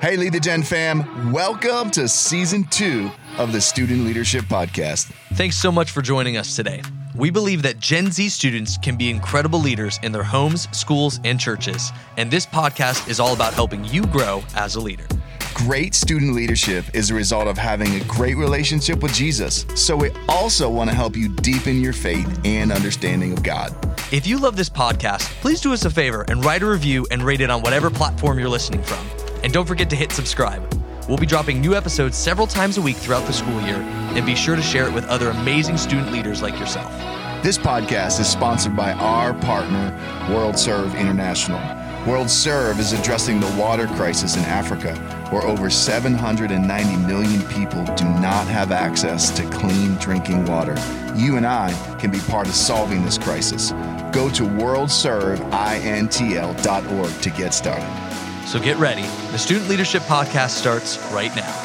Hey, 0.00 0.16
Lead 0.16 0.32
the 0.32 0.38
Gen 0.38 0.62
fam, 0.62 1.32
welcome 1.32 1.90
to 1.90 2.06
season 2.06 2.62
two 2.70 3.10
of 3.36 3.50
the 3.50 3.60
Student 3.60 4.04
Leadership 4.04 4.44
Podcast. 4.44 5.10
Thanks 5.34 5.56
so 5.56 5.72
much 5.72 5.90
for 5.90 6.02
joining 6.02 6.36
us 6.36 6.54
today. 6.54 6.82
We 7.16 7.30
believe 7.30 7.62
that 7.62 7.80
Gen 7.80 8.12
Z 8.12 8.28
students 8.28 8.78
can 8.78 8.96
be 8.96 9.10
incredible 9.10 9.58
leaders 9.58 9.98
in 10.04 10.12
their 10.12 10.22
homes, 10.22 10.68
schools, 10.70 11.18
and 11.24 11.40
churches, 11.40 11.90
and 12.16 12.30
this 12.30 12.46
podcast 12.46 13.08
is 13.08 13.18
all 13.18 13.34
about 13.34 13.54
helping 13.54 13.84
you 13.86 14.06
grow 14.06 14.44
as 14.54 14.76
a 14.76 14.80
leader. 14.80 15.04
Great 15.52 15.96
student 15.96 16.32
leadership 16.32 16.84
is 16.94 17.10
a 17.10 17.14
result 17.14 17.48
of 17.48 17.58
having 17.58 17.96
a 17.96 18.04
great 18.04 18.36
relationship 18.36 19.02
with 19.02 19.12
Jesus. 19.12 19.66
So, 19.74 19.96
we 19.96 20.10
also 20.28 20.70
want 20.70 20.90
to 20.90 20.94
help 20.94 21.16
you 21.16 21.28
deepen 21.28 21.80
your 21.80 21.92
faith 21.92 22.40
and 22.44 22.70
understanding 22.70 23.32
of 23.32 23.42
God. 23.42 23.74
If 24.12 24.28
you 24.28 24.38
love 24.38 24.54
this 24.54 24.70
podcast, 24.70 25.22
please 25.40 25.60
do 25.60 25.72
us 25.72 25.84
a 25.84 25.90
favor 25.90 26.24
and 26.28 26.44
write 26.44 26.62
a 26.62 26.66
review 26.66 27.04
and 27.10 27.20
rate 27.20 27.40
it 27.40 27.50
on 27.50 27.62
whatever 27.62 27.90
platform 27.90 28.38
you're 28.38 28.48
listening 28.48 28.84
from. 28.84 29.04
And 29.42 29.52
don't 29.52 29.66
forget 29.66 29.90
to 29.90 29.96
hit 29.96 30.12
subscribe. 30.12 30.62
We'll 31.08 31.18
be 31.18 31.26
dropping 31.26 31.60
new 31.60 31.74
episodes 31.74 32.16
several 32.16 32.46
times 32.46 32.76
a 32.76 32.82
week 32.82 32.96
throughout 32.96 33.26
the 33.26 33.32
school 33.32 33.60
year, 33.62 33.76
and 33.76 34.26
be 34.26 34.34
sure 34.34 34.56
to 34.56 34.62
share 34.62 34.86
it 34.86 34.92
with 34.92 35.06
other 35.06 35.30
amazing 35.30 35.78
student 35.78 36.12
leaders 36.12 36.42
like 36.42 36.58
yourself. 36.58 36.92
This 37.42 37.56
podcast 37.56 38.20
is 38.20 38.28
sponsored 38.28 38.76
by 38.76 38.92
our 38.92 39.32
partner, 39.32 39.96
World 40.28 40.58
Serve 40.58 40.94
International. 40.96 41.60
World 42.06 42.28
Serve 42.28 42.78
is 42.80 42.92
addressing 42.92 43.40
the 43.40 43.50
water 43.58 43.86
crisis 43.86 44.36
in 44.36 44.44
Africa, 44.44 44.94
where 45.30 45.42
over 45.42 45.70
790 45.70 46.96
million 47.06 47.42
people 47.48 47.84
do 47.94 48.04
not 48.04 48.46
have 48.48 48.70
access 48.72 49.30
to 49.36 49.48
clean 49.50 49.94
drinking 49.96 50.44
water. 50.46 50.74
You 51.14 51.36
and 51.36 51.46
I 51.46 51.72
can 51.98 52.10
be 52.10 52.18
part 52.20 52.48
of 52.48 52.54
solving 52.54 53.04
this 53.04 53.18
crisis. 53.18 53.72
Go 54.12 54.28
to 54.30 54.42
worldserveintl.org 54.42 57.22
to 57.22 57.30
get 57.30 57.54
started. 57.54 57.88
So 58.46 58.58
get 58.58 58.76
ready. 58.78 59.02
The 59.30 59.38
Student 59.38 59.68
Leadership 59.68 60.02
Podcast 60.02 60.50
starts 60.50 60.98
right 61.12 61.34
now. 61.36 61.64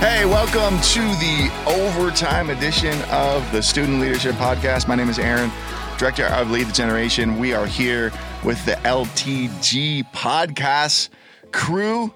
Hey, 0.00 0.24
welcome 0.24 0.80
to 0.80 1.00
the 1.20 1.50
overtime 1.66 2.48
edition 2.48 2.98
of 3.10 3.50
the 3.52 3.62
Student 3.62 4.00
Leadership 4.00 4.34
Podcast. 4.36 4.88
My 4.88 4.94
name 4.94 5.10
is 5.10 5.18
Eran, 5.18 5.50
Director 5.98 6.24
of 6.26 6.50
Lead 6.50 6.68
the 6.68 6.72
Generation. 6.72 7.38
We 7.38 7.52
are 7.52 7.66
here 7.66 8.10
with 8.42 8.64
the 8.64 8.72
LTG 8.72 10.10
Podcast 10.12 11.10
crew 11.52 12.12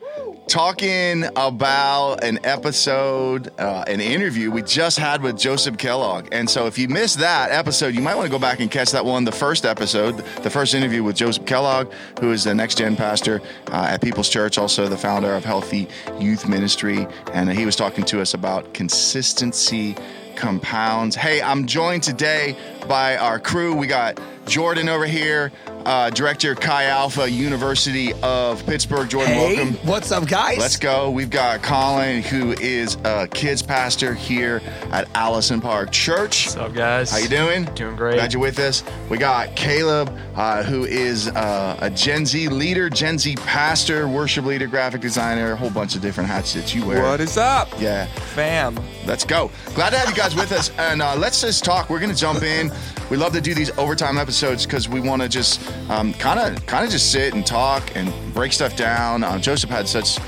talking 0.46 1.24
about 1.36 2.22
an 2.22 2.38
episode, 2.44 3.52
uh, 3.58 3.84
an 3.86 4.00
interview 4.00 4.50
we 4.50 4.62
just 4.62 4.98
had 4.98 5.22
with 5.22 5.38
Joseph 5.38 5.78
Kellogg. 5.78 6.28
And 6.32 6.48
so 6.48 6.66
if 6.66 6.78
you 6.78 6.88
missed 6.88 7.18
that 7.18 7.50
episode, 7.50 7.94
you 7.94 8.02
might 8.02 8.14
want 8.14 8.26
to 8.26 8.30
go 8.30 8.38
back 8.38 8.60
and 8.60 8.70
catch 8.70 8.90
that 8.92 9.04
one, 9.04 9.24
the 9.24 9.32
first 9.32 9.64
episode, 9.64 10.18
the 10.42 10.50
first 10.50 10.74
interview 10.74 11.02
with 11.02 11.16
Joseph 11.16 11.46
Kellogg, 11.46 11.92
who 12.20 12.32
is 12.32 12.44
the 12.44 12.54
next 12.54 12.78
gen 12.78 12.96
pastor 12.96 13.40
uh, 13.68 13.88
at 13.90 14.02
People's 14.02 14.28
Church, 14.28 14.58
also 14.58 14.86
the 14.88 14.98
founder 14.98 15.34
of 15.34 15.44
Healthy 15.44 15.88
Youth 16.18 16.48
Ministry. 16.48 17.06
And 17.32 17.50
he 17.50 17.64
was 17.64 17.76
talking 17.76 18.04
to 18.06 18.20
us 18.20 18.34
about 18.34 18.74
consistency 18.74 19.96
compounds. 20.36 21.16
Hey, 21.16 21.40
I'm 21.40 21.66
joined 21.66 22.02
today 22.02 22.56
by 22.88 23.16
our 23.16 23.38
crew. 23.38 23.74
We 23.74 23.86
got 23.86 24.20
Jordan 24.46 24.88
over 24.88 25.06
here, 25.06 25.50
uh, 25.86 26.10
Director 26.10 26.54
Chi 26.54 26.84
Alpha 26.84 27.30
University 27.30 28.12
of 28.22 28.64
Pittsburgh. 28.66 29.08
Jordan, 29.08 29.32
Hey, 29.34 29.56
welcome. 29.56 29.74
what's 29.86 30.12
up, 30.12 30.26
guys? 30.26 30.58
Let's 30.58 30.76
go. 30.76 31.10
We've 31.10 31.30
got 31.30 31.62
Colin, 31.62 32.22
who 32.22 32.52
is 32.52 32.96
a 33.04 33.26
kids 33.28 33.62
pastor 33.62 34.12
here 34.14 34.60
at 34.92 35.08
Allison 35.14 35.60
Park 35.60 35.90
Church. 35.92 36.46
What's 36.46 36.56
up, 36.56 36.74
guys? 36.74 37.10
How 37.10 37.18
you 37.18 37.28
doing? 37.28 37.64
Doing 37.74 37.96
great. 37.96 38.14
Glad 38.16 38.32
you're 38.32 38.42
with 38.42 38.58
us. 38.58 38.82
We 39.08 39.16
got 39.18 39.54
Caleb, 39.56 40.16
uh, 40.36 40.62
who 40.62 40.84
is 40.84 41.28
uh, 41.28 41.78
a 41.80 41.90
Gen 41.90 42.26
Z 42.26 42.48
leader, 42.48 42.90
Gen 42.90 43.18
Z 43.18 43.34
pastor, 43.36 44.06
worship 44.08 44.44
leader, 44.44 44.66
graphic 44.66 45.00
designer, 45.00 45.52
a 45.52 45.56
whole 45.56 45.70
bunch 45.70 45.96
of 45.96 46.02
different 46.02 46.28
hats 46.28 46.52
that 46.54 46.74
you 46.74 46.84
wear. 46.86 47.02
What 47.02 47.20
is 47.20 47.36
up, 47.38 47.68
Yeah. 47.80 48.06
fam? 48.34 48.78
Let's 49.06 49.24
go. 49.24 49.50
Glad 49.74 49.90
to 49.90 49.98
have 49.98 50.08
you 50.08 50.14
guys 50.14 50.34
with 50.34 50.52
us. 50.52 50.70
And 50.78 51.02
uh, 51.02 51.14
let's 51.16 51.40
just 51.40 51.64
talk. 51.64 51.90
We're 51.90 52.00
going 52.00 52.12
to 52.12 52.16
jump 52.18 52.42
in. 52.42 52.70
We 53.10 53.16
love 53.18 53.32
to 53.34 53.40
do 53.40 53.54
these 53.54 53.70
overtime 53.78 54.18
episodes 54.18 54.64
because 54.64 54.88
we 54.88 55.00
want 55.00 55.22
to 55.22 55.28
just 55.28 55.60
kind 55.88 56.40
of 56.40 56.66
kind 56.66 56.84
of 56.84 56.90
just 56.90 57.12
sit 57.12 57.34
and 57.34 57.46
talk 57.46 57.94
and 57.94 58.12
break 58.32 58.52
stuff 58.52 58.76
down. 58.76 59.22
Uh, 59.22 59.38
Joseph 59.38 59.70
had 59.70 59.86
such 59.86 60.18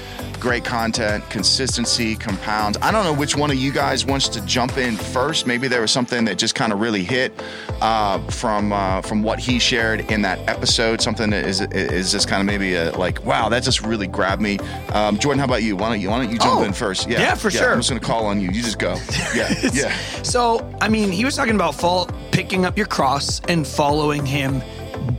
great 0.41 0.65
content, 0.65 1.29
consistency, 1.31 2.15
compounds. 2.17 2.79
I 2.83 2.91
don't 2.93 3.05
know 3.05 3.13
which 3.15 3.37
one 3.37 3.51
of 3.51 3.57
you 3.57 3.73
guys 3.73 4.05
wants 4.05 4.29
to 4.31 4.41
jump 4.47 4.77
in 4.79 4.97
first. 4.97 5.47
Maybe 5.47 5.69
there 5.69 5.81
was 5.81 5.91
something 5.91 6.25
that 6.27 6.39
just 6.39 6.55
kind 6.55 6.73
of 6.73 6.81
really 6.81 7.03
hit 7.03 7.33
uh, 7.81 8.19
from 8.31 8.73
uh, 8.73 9.01
from 9.03 9.23
what 9.23 9.39
he 9.39 9.59
shared 9.59 10.11
in 10.11 10.23
that 10.23 10.39
episode. 10.49 11.01
Something 11.01 11.31
that 11.31 11.45
is 11.45 11.61
is 11.61 12.13
just 12.13 12.29
kind 12.29 12.41
of 12.41 12.47
maybe 12.47 12.75
a, 12.75 12.93
like, 12.99 13.25
wow, 13.25 13.49
that 13.49 13.63
just 13.63 13.83
really 13.83 14.07
grabbed 14.07 14.43
me. 14.43 14.59
Um, 14.93 15.19
Jordan, 15.19 15.39
how 15.39 15.45
about 15.47 15.63
you? 15.63 15.77
Why 15.77 15.89
don't 15.89 16.01
you 16.01 16.11
why 16.11 16.19
don't 16.23 16.31
you 16.31 16.39
jump 16.39 16.61
Oh, 16.61 16.63
in 16.65 16.73
first? 16.73 17.09
yeah, 17.09 17.21
yeah, 17.21 17.35
for 17.35 17.51
sure. 17.51 17.73
I'm 17.73 17.79
just 17.79 17.89
gonna 17.89 18.01
call 18.01 18.27
on 18.27 18.41
you. 18.41 18.49
You 18.51 18.63
just 18.63 18.79
go. 18.79 18.97
Yeah, 19.35 19.53
yeah. 19.73 19.95
So, 20.23 20.67
I 20.81 20.89
mean, 20.89 21.11
he 21.11 21.25
was 21.25 21.35
talking 21.37 21.55
about 21.57 21.75
fall, 21.75 22.07
picking 22.31 22.65
up 22.65 22.77
your 22.79 22.87
cross 22.87 23.41
and 23.49 23.67
following 23.67 24.25
him 24.25 24.63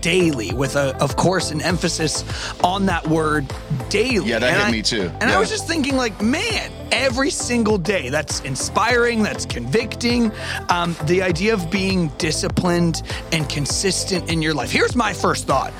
daily, 0.01 0.53
with 0.53 0.75
a, 0.75 0.95
of 1.01 1.16
course, 1.17 1.51
an 1.51 1.61
emphasis 1.61 2.23
on 2.63 2.85
that 2.88 3.05
word 3.07 3.45
daily. 3.89 4.29
Yeah, 4.29 4.39
that 4.39 4.49
And 4.49 4.57
hit 4.57 4.67
I- 4.67 4.71
me 4.71 4.81
too. 4.81 5.11
And 5.21 5.29
Yeah. 5.29 5.35
I 5.37 5.39
was 5.39 5.49
just 5.49 5.67
thinking, 5.67 5.95
like, 5.97 6.21
man, 6.21 6.71
every 6.91 7.29
single 7.29 7.77
day, 7.77 8.09
that's 8.09 8.39
inspiring, 8.41 9.23
that's 9.23 9.45
convicting. 9.45 10.31
Um, 10.69 10.95
the 11.05 11.21
idea 11.21 11.53
of 11.53 11.69
being 11.69 12.09
disciplined 12.17 13.01
and 13.31 13.47
consistent 13.49 14.29
in 14.29 14.41
your 14.41 14.53
life. 14.53 14.71
Here's 14.71 14.95
my 14.95 15.13
first 15.13 15.47
thought. 15.47 15.73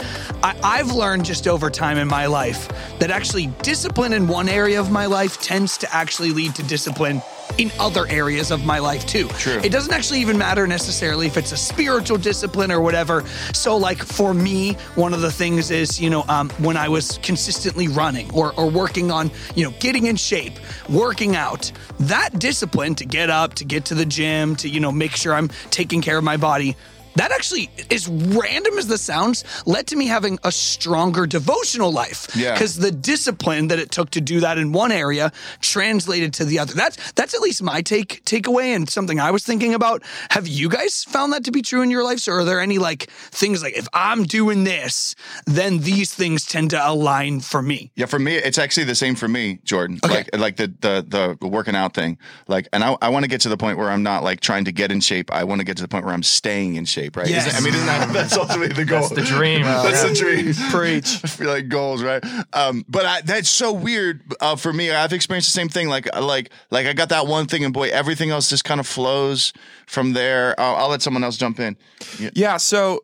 I, 0.44 0.56
I've 0.64 0.92
learned 0.92 1.26
just 1.26 1.48
over 1.48 1.70
time 1.70 1.98
in 1.98 2.08
my 2.08 2.26
life 2.26 2.68
that 3.00 3.12
actually 3.12 3.48
discipline 3.62 4.14
in 4.14 4.28
one 4.28 4.50
area 4.50 4.80
of 4.80 4.92
my 4.92 5.06
life 5.06 5.42
tends 5.42 5.78
to 5.80 5.96
actually 5.96 6.32
lead 6.32 6.56
to 6.56 6.64
discipline 6.64 7.22
in 7.58 7.72
other 7.80 8.06
areas 8.10 8.52
of 8.52 8.66
my 8.66 8.78
life 8.78 9.08
too. 9.08 9.28
True. 9.30 9.60
It 9.64 9.72
doesn't 9.72 9.92
actually 9.94 10.20
even 10.20 10.38
matter 10.38 10.68
necessarily 10.68 11.26
if 11.26 11.38
it's 11.38 11.54
a 11.54 11.58
spiritual 11.58 12.18
discipline 12.18 12.72
or 12.72 12.82
whatever. 12.82 13.24
So, 13.54 13.78
like 13.78 13.98
for 13.98 14.34
me, 14.34 14.74
one 14.96 15.12
of 15.14 15.22
the 15.22 15.32
things 15.32 15.72
is, 15.72 16.00
you 16.00 16.10
know, 16.12 16.24
um, 16.28 16.50
when 16.60 16.78
I 16.78 16.88
was 16.90 17.20
consistently 17.24 17.88
running 17.98 18.32
or, 18.34 18.54
or 18.54 18.70
working 18.70 19.12
on, 19.12 19.32
you 19.56 19.66
know, 19.66 19.74
getting 19.80 20.06
in 20.06 20.16
shape, 20.16 20.54
working 20.88 21.36
out, 21.36 21.72
that 22.00 22.38
discipline 22.38 22.96
to 22.96 23.06
get 23.06 23.30
up, 23.30 23.56
to 23.56 23.66
get 23.66 23.86
to 23.86 23.96
the 23.96 24.06
gym, 24.06 24.56
to, 24.58 24.70
you 24.70 24.80
know, 24.80 24.92
make 24.92 25.16
sure 25.16 25.34
I'm 25.34 25.50
taking 25.72 26.02
care 26.02 26.18
of 26.18 26.24
my 26.24 26.38
body. 26.38 26.78
That 27.18 27.32
actually, 27.32 27.70
as 27.90 28.08
random 28.08 28.78
as 28.78 28.88
this 28.88 29.02
sounds, 29.02 29.44
led 29.66 29.88
to 29.88 29.96
me 29.96 30.06
having 30.06 30.38
a 30.44 30.52
stronger 30.52 31.26
devotional 31.26 31.92
life. 31.92 32.28
Yeah. 32.36 32.54
Because 32.54 32.76
the 32.76 32.92
discipline 32.92 33.70
that 33.70 33.80
it 33.80 33.90
took 33.90 34.12
to 34.12 34.22
do 34.22 34.42
that 34.42 34.60
in 34.60 34.72
one 34.72 34.92
area 34.92 35.32
translated 35.60 36.34
to 36.36 36.46
the 36.46 36.60
other. 36.60 36.74
That's 36.74 37.12
that's 37.14 37.34
at 37.34 37.42
least 37.42 37.64
my 37.64 37.82
take 37.82 38.24
takeaway 38.26 38.76
and 38.76 38.88
something 38.88 39.20
I 39.20 39.32
was 39.32 39.44
thinking 39.44 39.74
about. 39.74 40.04
Have 40.30 40.48
you 40.48 40.70
guys 40.70 41.04
found 41.04 41.34
that 41.34 41.44
to 41.46 41.52
be 41.52 41.64
true 41.64 41.82
in 41.82 41.90
your 41.90 42.04
lives, 42.04 42.28
or 42.28 42.40
are 42.40 42.44
there 42.44 42.60
any 42.60 42.78
like 42.78 43.10
things 43.32 43.64
like 43.64 43.76
if 43.76 43.88
I'm 43.94 44.24
doing 44.24 44.64
this, 44.64 45.16
then 45.46 45.80
these 45.80 46.14
things 46.14 46.46
tend 46.46 46.70
to 46.72 46.88
align 46.88 47.40
for 47.40 47.64
me? 47.64 47.92
Yeah, 47.96 48.06
for 48.06 48.20
me, 48.20 48.36
it's 48.36 48.60
actually 48.60 48.84
the 48.84 48.96
same 48.96 49.16
for 49.16 49.28
me, 49.28 49.60
Jordan. 49.64 50.00
Okay. 50.06 50.26
Like, 50.34 50.38
like 50.38 50.56
the, 50.58 50.68
the 50.68 51.38
the 51.40 51.48
working 51.48 51.76
out 51.76 51.96
thing. 51.96 52.20
Like, 52.48 52.68
and 52.74 52.84
I, 52.84 52.96
I 53.02 53.10
want 53.10 53.24
to 53.24 53.30
get 53.30 53.42
to 53.42 53.50
the 53.50 53.58
point 53.58 53.80
where 53.80 53.90
I'm 53.90 54.04
not 54.04 54.24
like 54.24 54.40
trying 54.40 54.66
to 54.66 54.72
get 54.72 54.92
in 54.92 55.00
shape. 55.00 55.34
I 55.34 55.44
want 55.46 55.62
to 55.62 55.66
get 55.66 55.78
to 55.78 55.84
the 55.84 55.90
point 55.90 56.06
where 56.06 56.14
I'm 56.14 56.22
staying 56.22 56.76
in 56.76 56.86
shape. 56.86 57.07
Right? 57.16 57.28
Yes. 57.30 57.48
Isn't- 57.48 57.62
I 57.62 57.64
mean, 57.64 57.74
isn't 57.76 57.86
that 57.86 58.14
that's 58.14 58.38
ultimately 58.38 58.74
the 58.74 58.86
goal? 58.86 59.02
That's 59.02 59.14
the 59.14 59.22
dream. 59.22 59.62
That's 59.88 60.04
the 60.04 60.14
dream. 60.14 60.54
Preach. 60.72 61.20
I 61.24 61.28
feel 61.28 61.48
like 61.50 61.70
goals, 61.70 62.04
right? 62.04 62.24
Um, 62.54 62.84
but 62.90 63.06
I, 63.06 63.22
that's 63.22 63.50
so 63.50 63.72
weird 63.72 64.22
uh, 64.42 64.56
for 64.56 64.74
me. 64.74 64.92
I've 64.92 65.14
experienced 65.14 65.48
the 65.50 65.54
same 65.60 65.70
thing. 65.70 65.88
Like, 65.88 66.14
like, 66.20 66.52
like 66.72 66.88
I 66.88 66.94
got 66.94 67.10
that 67.10 67.28
one 67.28 67.46
thing, 67.46 67.64
and 67.64 67.74
boy, 67.74 67.90
everything 67.90 68.32
else 68.32 68.50
just 68.50 68.64
kind 68.64 68.80
of 68.80 68.88
flows 68.88 69.54
from 69.86 70.14
there. 70.14 70.60
I'll, 70.60 70.76
I'll 70.76 70.90
let 70.90 71.02
someone 71.02 71.24
else 71.24 71.38
jump 71.38 71.60
in. 71.60 71.78
Yeah. 72.20 72.30
Yeah, 72.34 72.58
so 72.58 73.02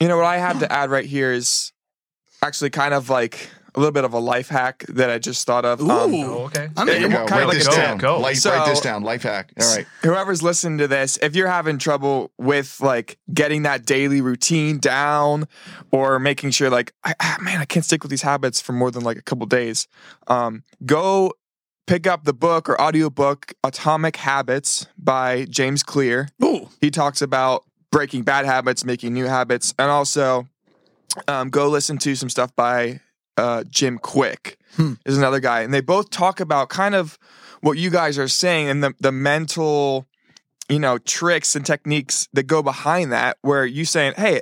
you 0.00 0.08
know 0.08 0.16
what 0.16 0.26
I 0.26 0.38
have 0.38 0.58
to 0.60 0.70
add 0.72 0.90
right 0.90 1.04
here 1.06 1.32
is 1.32 1.72
actually 2.42 2.70
kind 2.70 2.94
of 2.94 3.10
like 3.10 3.50
a 3.74 3.78
little 3.80 3.92
bit 3.92 4.04
of 4.04 4.12
a 4.12 4.18
life 4.18 4.48
hack 4.48 4.84
that 4.88 5.10
I 5.10 5.18
just 5.18 5.46
thought 5.46 5.64
of. 5.64 5.80
Um, 5.80 6.14
Ooh. 6.14 6.24
Oh, 6.24 6.44
okay. 6.46 6.68
I'm 6.76 6.86
There 6.86 6.98
you 6.98 7.06
in. 7.06 7.12
go. 7.12 7.18
kind 7.26 7.30
Write 7.30 7.42
of 7.42 7.48
like 7.48 7.58
this 7.58 7.66
a 7.68 7.70
down. 7.70 7.98
go. 7.98 8.18
Life, 8.20 8.36
So- 8.38 8.50
write 8.50 8.66
this 8.66 8.80
down. 8.80 9.02
Life 9.02 9.22
hack. 9.22 9.52
All 9.60 9.76
right. 9.76 9.86
whoever's 10.02 10.42
listening 10.42 10.78
to 10.78 10.88
this, 10.88 11.18
if 11.22 11.36
you're 11.36 11.48
having 11.48 11.78
trouble 11.78 12.32
with 12.38 12.80
like 12.80 13.18
getting 13.32 13.62
that 13.62 13.84
daily 13.86 14.20
routine 14.20 14.78
down 14.78 15.46
or 15.92 16.18
making 16.18 16.50
sure 16.50 16.70
like, 16.70 16.92
I, 17.04 17.14
ah, 17.20 17.36
man, 17.40 17.60
I 17.60 17.64
can't 17.64 17.84
stick 17.84 18.02
with 18.02 18.10
these 18.10 18.22
habits 18.22 18.60
for 18.60 18.72
more 18.72 18.90
than 18.90 19.02
like 19.04 19.18
a 19.18 19.22
couple 19.22 19.46
days, 19.46 19.86
um, 20.28 20.64
go 20.84 21.32
pick 21.86 22.06
up 22.06 22.24
the 22.24 22.32
book 22.34 22.68
or 22.68 22.80
audiobook 22.80 23.52
Atomic 23.64 24.16
Habits 24.16 24.86
by 24.96 25.44
James 25.50 25.82
Clear. 25.82 26.28
Ooh. 26.44 26.68
He 26.80 26.90
talks 26.90 27.20
about 27.20 27.64
breaking 27.90 28.22
bad 28.22 28.46
habits, 28.46 28.84
making 28.84 29.12
new 29.12 29.24
habits, 29.26 29.74
and 29.78 29.90
also 29.90 30.46
um, 31.26 31.50
go 31.50 31.68
listen 31.68 31.98
to 31.98 32.14
some 32.14 32.30
stuff 32.30 32.54
by 32.54 33.00
uh, 33.36 33.64
Jim 33.68 33.98
Kwik 33.98 34.56
Hmm. 34.76 34.94
is 35.04 35.18
another 35.18 35.40
guy, 35.40 35.62
and 35.62 35.74
they 35.74 35.80
both 35.80 36.10
talk 36.10 36.38
about 36.40 36.68
kind 36.68 36.94
of 36.94 37.18
what 37.60 37.76
you 37.76 37.90
guys 37.90 38.18
are 38.18 38.28
saying 38.28 38.68
and 38.68 38.82
the 38.84 38.94
the 39.00 39.12
mental 39.12 40.06
you 40.68 40.78
know, 40.78 40.98
tricks 40.98 41.56
and 41.56 41.66
techniques 41.66 42.28
that 42.32 42.44
go 42.44 42.62
behind 42.62 43.10
that 43.10 43.36
where 43.42 43.66
you 43.66 43.84
saying, 43.84 44.12
"Hey, 44.16 44.40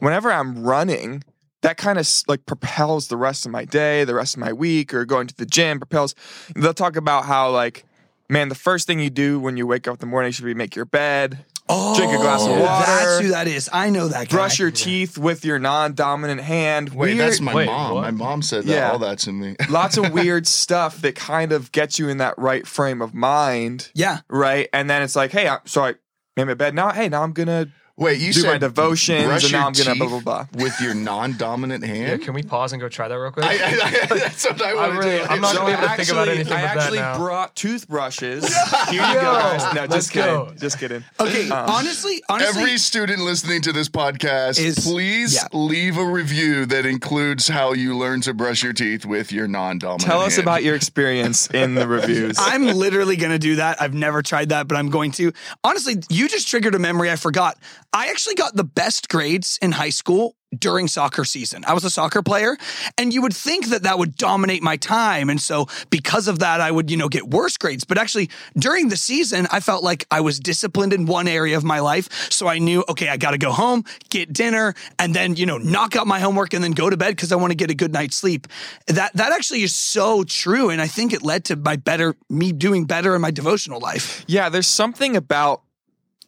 whenever 0.00 0.32
I'm 0.32 0.64
running, 0.64 1.22
that 1.62 1.76
kind 1.76 1.96
of 1.96 2.08
like 2.26 2.44
propels 2.44 3.06
the 3.06 3.16
rest 3.16 3.46
of 3.46 3.52
my 3.52 3.64
day, 3.64 4.02
the 4.04 4.14
rest 4.14 4.34
of 4.34 4.40
my 4.40 4.52
week, 4.52 4.92
or 4.92 5.04
going 5.04 5.28
to 5.28 5.36
the 5.36 5.46
gym 5.46 5.78
propels. 5.78 6.16
They'll 6.56 6.74
talk 6.74 6.96
about 6.96 7.26
how 7.26 7.50
like, 7.50 7.84
man, 8.28 8.48
the 8.48 8.56
first 8.56 8.86
thing 8.88 8.98
you 8.98 9.10
do 9.10 9.38
when 9.38 9.56
you 9.56 9.64
wake 9.66 9.86
up 9.86 9.94
in 9.94 10.00
the 10.00 10.06
morning 10.06 10.32
should 10.32 10.44
be 10.44 10.54
make 10.54 10.74
your 10.74 10.86
bed, 10.86 11.44
Oh, 11.70 11.96
drink 11.96 12.12
a 12.12 12.16
glass 12.16 12.42
of 12.42 12.48
oh. 12.52 12.60
water, 12.60 12.86
That's 12.86 13.20
who 13.20 13.28
that 13.28 13.46
is. 13.46 13.70
I 13.72 13.90
know 13.90 14.08
that 14.08 14.28
guy. 14.28 14.36
brush 14.36 14.58
your 14.58 14.70
teeth 14.70 15.16
with 15.16 15.44
your 15.44 15.58
non-dominant 15.58 16.40
hand. 16.40 16.90
Wait, 16.90 17.14
Weird- 17.14 17.18
that's 17.18 17.40
my 17.40 17.54
Wait, 17.54 17.66
mom. 17.66 17.94
what? 17.94 18.02
My 18.02 18.10
mom 18.10 18.42
said 18.42 18.64
that 18.64 18.72
Yeah. 18.72 18.90
all 18.90 18.98
that 19.00 19.18
to 19.20 19.32
me. 19.32 19.56
lots 19.68 19.96
of 19.96 20.12
weird 20.12 20.46
stuff 20.46 21.00
that 21.02 21.14
kind 21.14 21.52
of 21.52 21.72
gets 21.72 21.98
you 21.98 22.08
in 22.08 22.18
that 22.18 22.34
right 22.38 22.66
frame 22.66 23.00
of 23.02 23.14
mind, 23.14 23.90
Yeah. 23.94 24.18
right? 24.28 24.68
And 24.72 24.90
then 24.90 25.02
it's 25.02 25.16
like, 25.16 25.30
hey, 25.32 25.48
I'm 25.48 25.60
sorry, 25.66 25.94
I 25.94 26.40
made 26.40 26.48
my 26.48 26.54
bed 26.54 26.74
now. 26.74 26.90
Hey, 26.92 27.08
now 27.08 27.22
I'm 27.22 27.32
gonna 27.32 27.68
Wait, 28.00 28.18
you 28.18 28.32
do 28.32 28.40
said 28.40 28.52
my 28.52 28.58
devotions, 28.58 29.24
brush 29.26 29.44
and 29.44 29.52
now 29.52 29.58
your 29.58 29.66
I'm 29.66 29.72
gonna 29.74 29.94
blah 29.94 30.06
teeth 30.16 30.24
blah 30.24 30.44
blah. 30.50 30.64
with 30.64 30.80
your 30.80 30.94
non-dominant 30.94 31.84
Yeah, 31.86 31.94
hand. 31.94 32.22
can 32.22 32.32
we 32.34 32.42
pause 32.42 32.72
and 32.72 32.80
go 32.80 32.88
try 32.88 33.08
that 33.08 33.14
real 33.14 33.30
quick? 33.30 33.44
I, 33.44 33.50
I, 33.50 33.54
I, 33.54 34.06
that's 34.18 34.44
what 34.46 34.62
I 34.62 34.74
want 34.74 34.98
really- 34.98 35.18
do. 35.18 35.24
I'm 35.28 35.40
not 35.42 35.52
So 35.54 35.58
gonna 35.60 35.66
be 35.68 35.72
able 35.74 35.82
to 35.82 35.88
actually, 35.90 36.04
think 36.06 36.12
about 36.16 36.28
anything 36.28 36.52
I 36.54 36.62
with 36.62 36.70
that 36.72 36.76
actually 36.78 36.98
now. 36.98 37.16
brought 37.18 37.54
toothbrushes. 37.56 38.44
Here 38.90 38.92
you 38.92 38.98
go, 39.14 39.20
guys. 39.22 39.74
No, 39.74 39.80
let's 39.82 39.94
just 39.94 40.12
kidding. 40.12 40.30
go. 40.34 40.52
Just 40.58 40.78
kidding. 40.78 41.04
Okay. 41.20 41.50
Um, 41.50 41.68
honestly, 41.70 42.22
honestly, 42.28 42.62
Every 42.62 42.78
student 42.78 43.20
listening 43.20 43.60
to 43.62 43.72
this 43.72 43.88
podcast, 43.88 44.58
Is- 44.58 44.78
please 44.78 45.34
yeah. 45.34 45.48
leave 45.52 45.98
a 45.98 46.04
review 46.04 46.64
that 46.66 46.86
includes 46.86 47.48
how 47.48 47.72
you 47.74 47.96
learn 47.96 48.22
to 48.22 48.32
brush 48.34 48.62
your 48.62 48.72
teeth 48.72 49.04
with 49.04 49.30
your 49.30 49.46
non-dominant. 49.46 50.02
Tell 50.02 50.20
us 50.22 50.38
about 50.38 50.62
your 50.62 50.74
experience 50.74 51.48
in 51.50 51.74
the 51.74 51.86
reviews. 51.86 52.36
I'm 52.40 52.64
literally 52.66 53.16
going 53.16 53.32
to 53.32 53.38
do 53.38 53.56
that. 53.56 53.80
I've 53.82 53.94
never 53.94 54.22
tried 54.22 54.48
that, 54.50 54.68
but 54.68 54.76
I'm 54.78 54.88
going 54.88 55.10
to. 55.12 55.32
Honestly, 55.62 55.96
you 56.08 56.28
just 56.28 56.48
triggered 56.48 56.74
a 56.74 56.78
memory 56.78 57.10
I 57.10 57.16
forgot. 57.16 57.58
I 57.92 58.08
actually 58.08 58.36
got 58.36 58.54
the 58.54 58.64
best 58.64 59.08
grades 59.08 59.58
in 59.60 59.72
high 59.72 59.90
school 59.90 60.36
during 60.56 60.88
soccer 60.88 61.24
season. 61.24 61.64
I 61.66 61.74
was 61.74 61.84
a 61.84 61.90
soccer 61.90 62.22
player, 62.22 62.56
and 62.96 63.12
you 63.12 63.22
would 63.22 63.34
think 63.34 63.68
that 63.68 63.82
that 63.84 63.98
would 63.98 64.16
dominate 64.16 64.62
my 64.62 64.76
time. 64.76 65.28
And 65.28 65.40
so, 65.40 65.66
because 65.90 66.28
of 66.28 66.40
that, 66.40 66.60
I 66.60 66.70
would, 66.70 66.90
you 66.90 66.96
know, 66.96 67.08
get 67.08 67.28
worse 67.28 67.56
grades. 67.56 67.84
But 67.84 67.98
actually, 67.98 68.30
during 68.56 68.88
the 68.88 68.96
season, 68.96 69.48
I 69.50 69.60
felt 69.60 69.82
like 69.82 70.06
I 70.10 70.20
was 70.20 70.38
disciplined 70.38 70.92
in 70.92 71.06
one 71.06 71.28
area 71.28 71.56
of 71.56 71.64
my 71.64 71.80
life. 71.80 72.30
So 72.30 72.46
I 72.46 72.58
knew, 72.58 72.84
okay, 72.88 73.08
I 73.08 73.16
got 73.16 73.32
to 73.32 73.38
go 73.38 73.52
home, 73.52 73.84
get 74.08 74.32
dinner, 74.32 74.74
and 74.98 75.14
then, 75.14 75.36
you 75.36 75.46
know, 75.46 75.58
knock 75.58 75.96
out 75.96 76.06
my 76.06 76.20
homework 76.20 76.54
and 76.54 76.62
then 76.62 76.72
go 76.72 76.90
to 76.90 76.96
bed 76.96 77.10
because 77.10 77.32
I 77.32 77.36
want 77.36 77.50
to 77.50 77.56
get 77.56 77.70
a 77.70 77.74
good 77.74 77.92
night's 77.92 78.16
sleep. 78.16 78.46
That 78.86 79.12
that 79.14 79.32
actually 79.32 79.62
is 79.62 79.74
so 79.74 80.24
true. 80.24 80.70
And 80.70 80.80
I 80.80 80.86
think 80.86 81.12
it 81.12 81.22
led 81.22 81.44
to 81.46 81.56
my 81.56 81.76
better, 81.76 82.16
me 82.28 82.52
doing 82.52 82.84
better 82.84 83.14
in 83.14 83.20
my 83.20 83.30
devotional 83.30 83.80
life. 83.80 84.24
yeah, 84.28 84.48
there's 84.48 84.68
something 84.68 85.16
about 85.16 85.62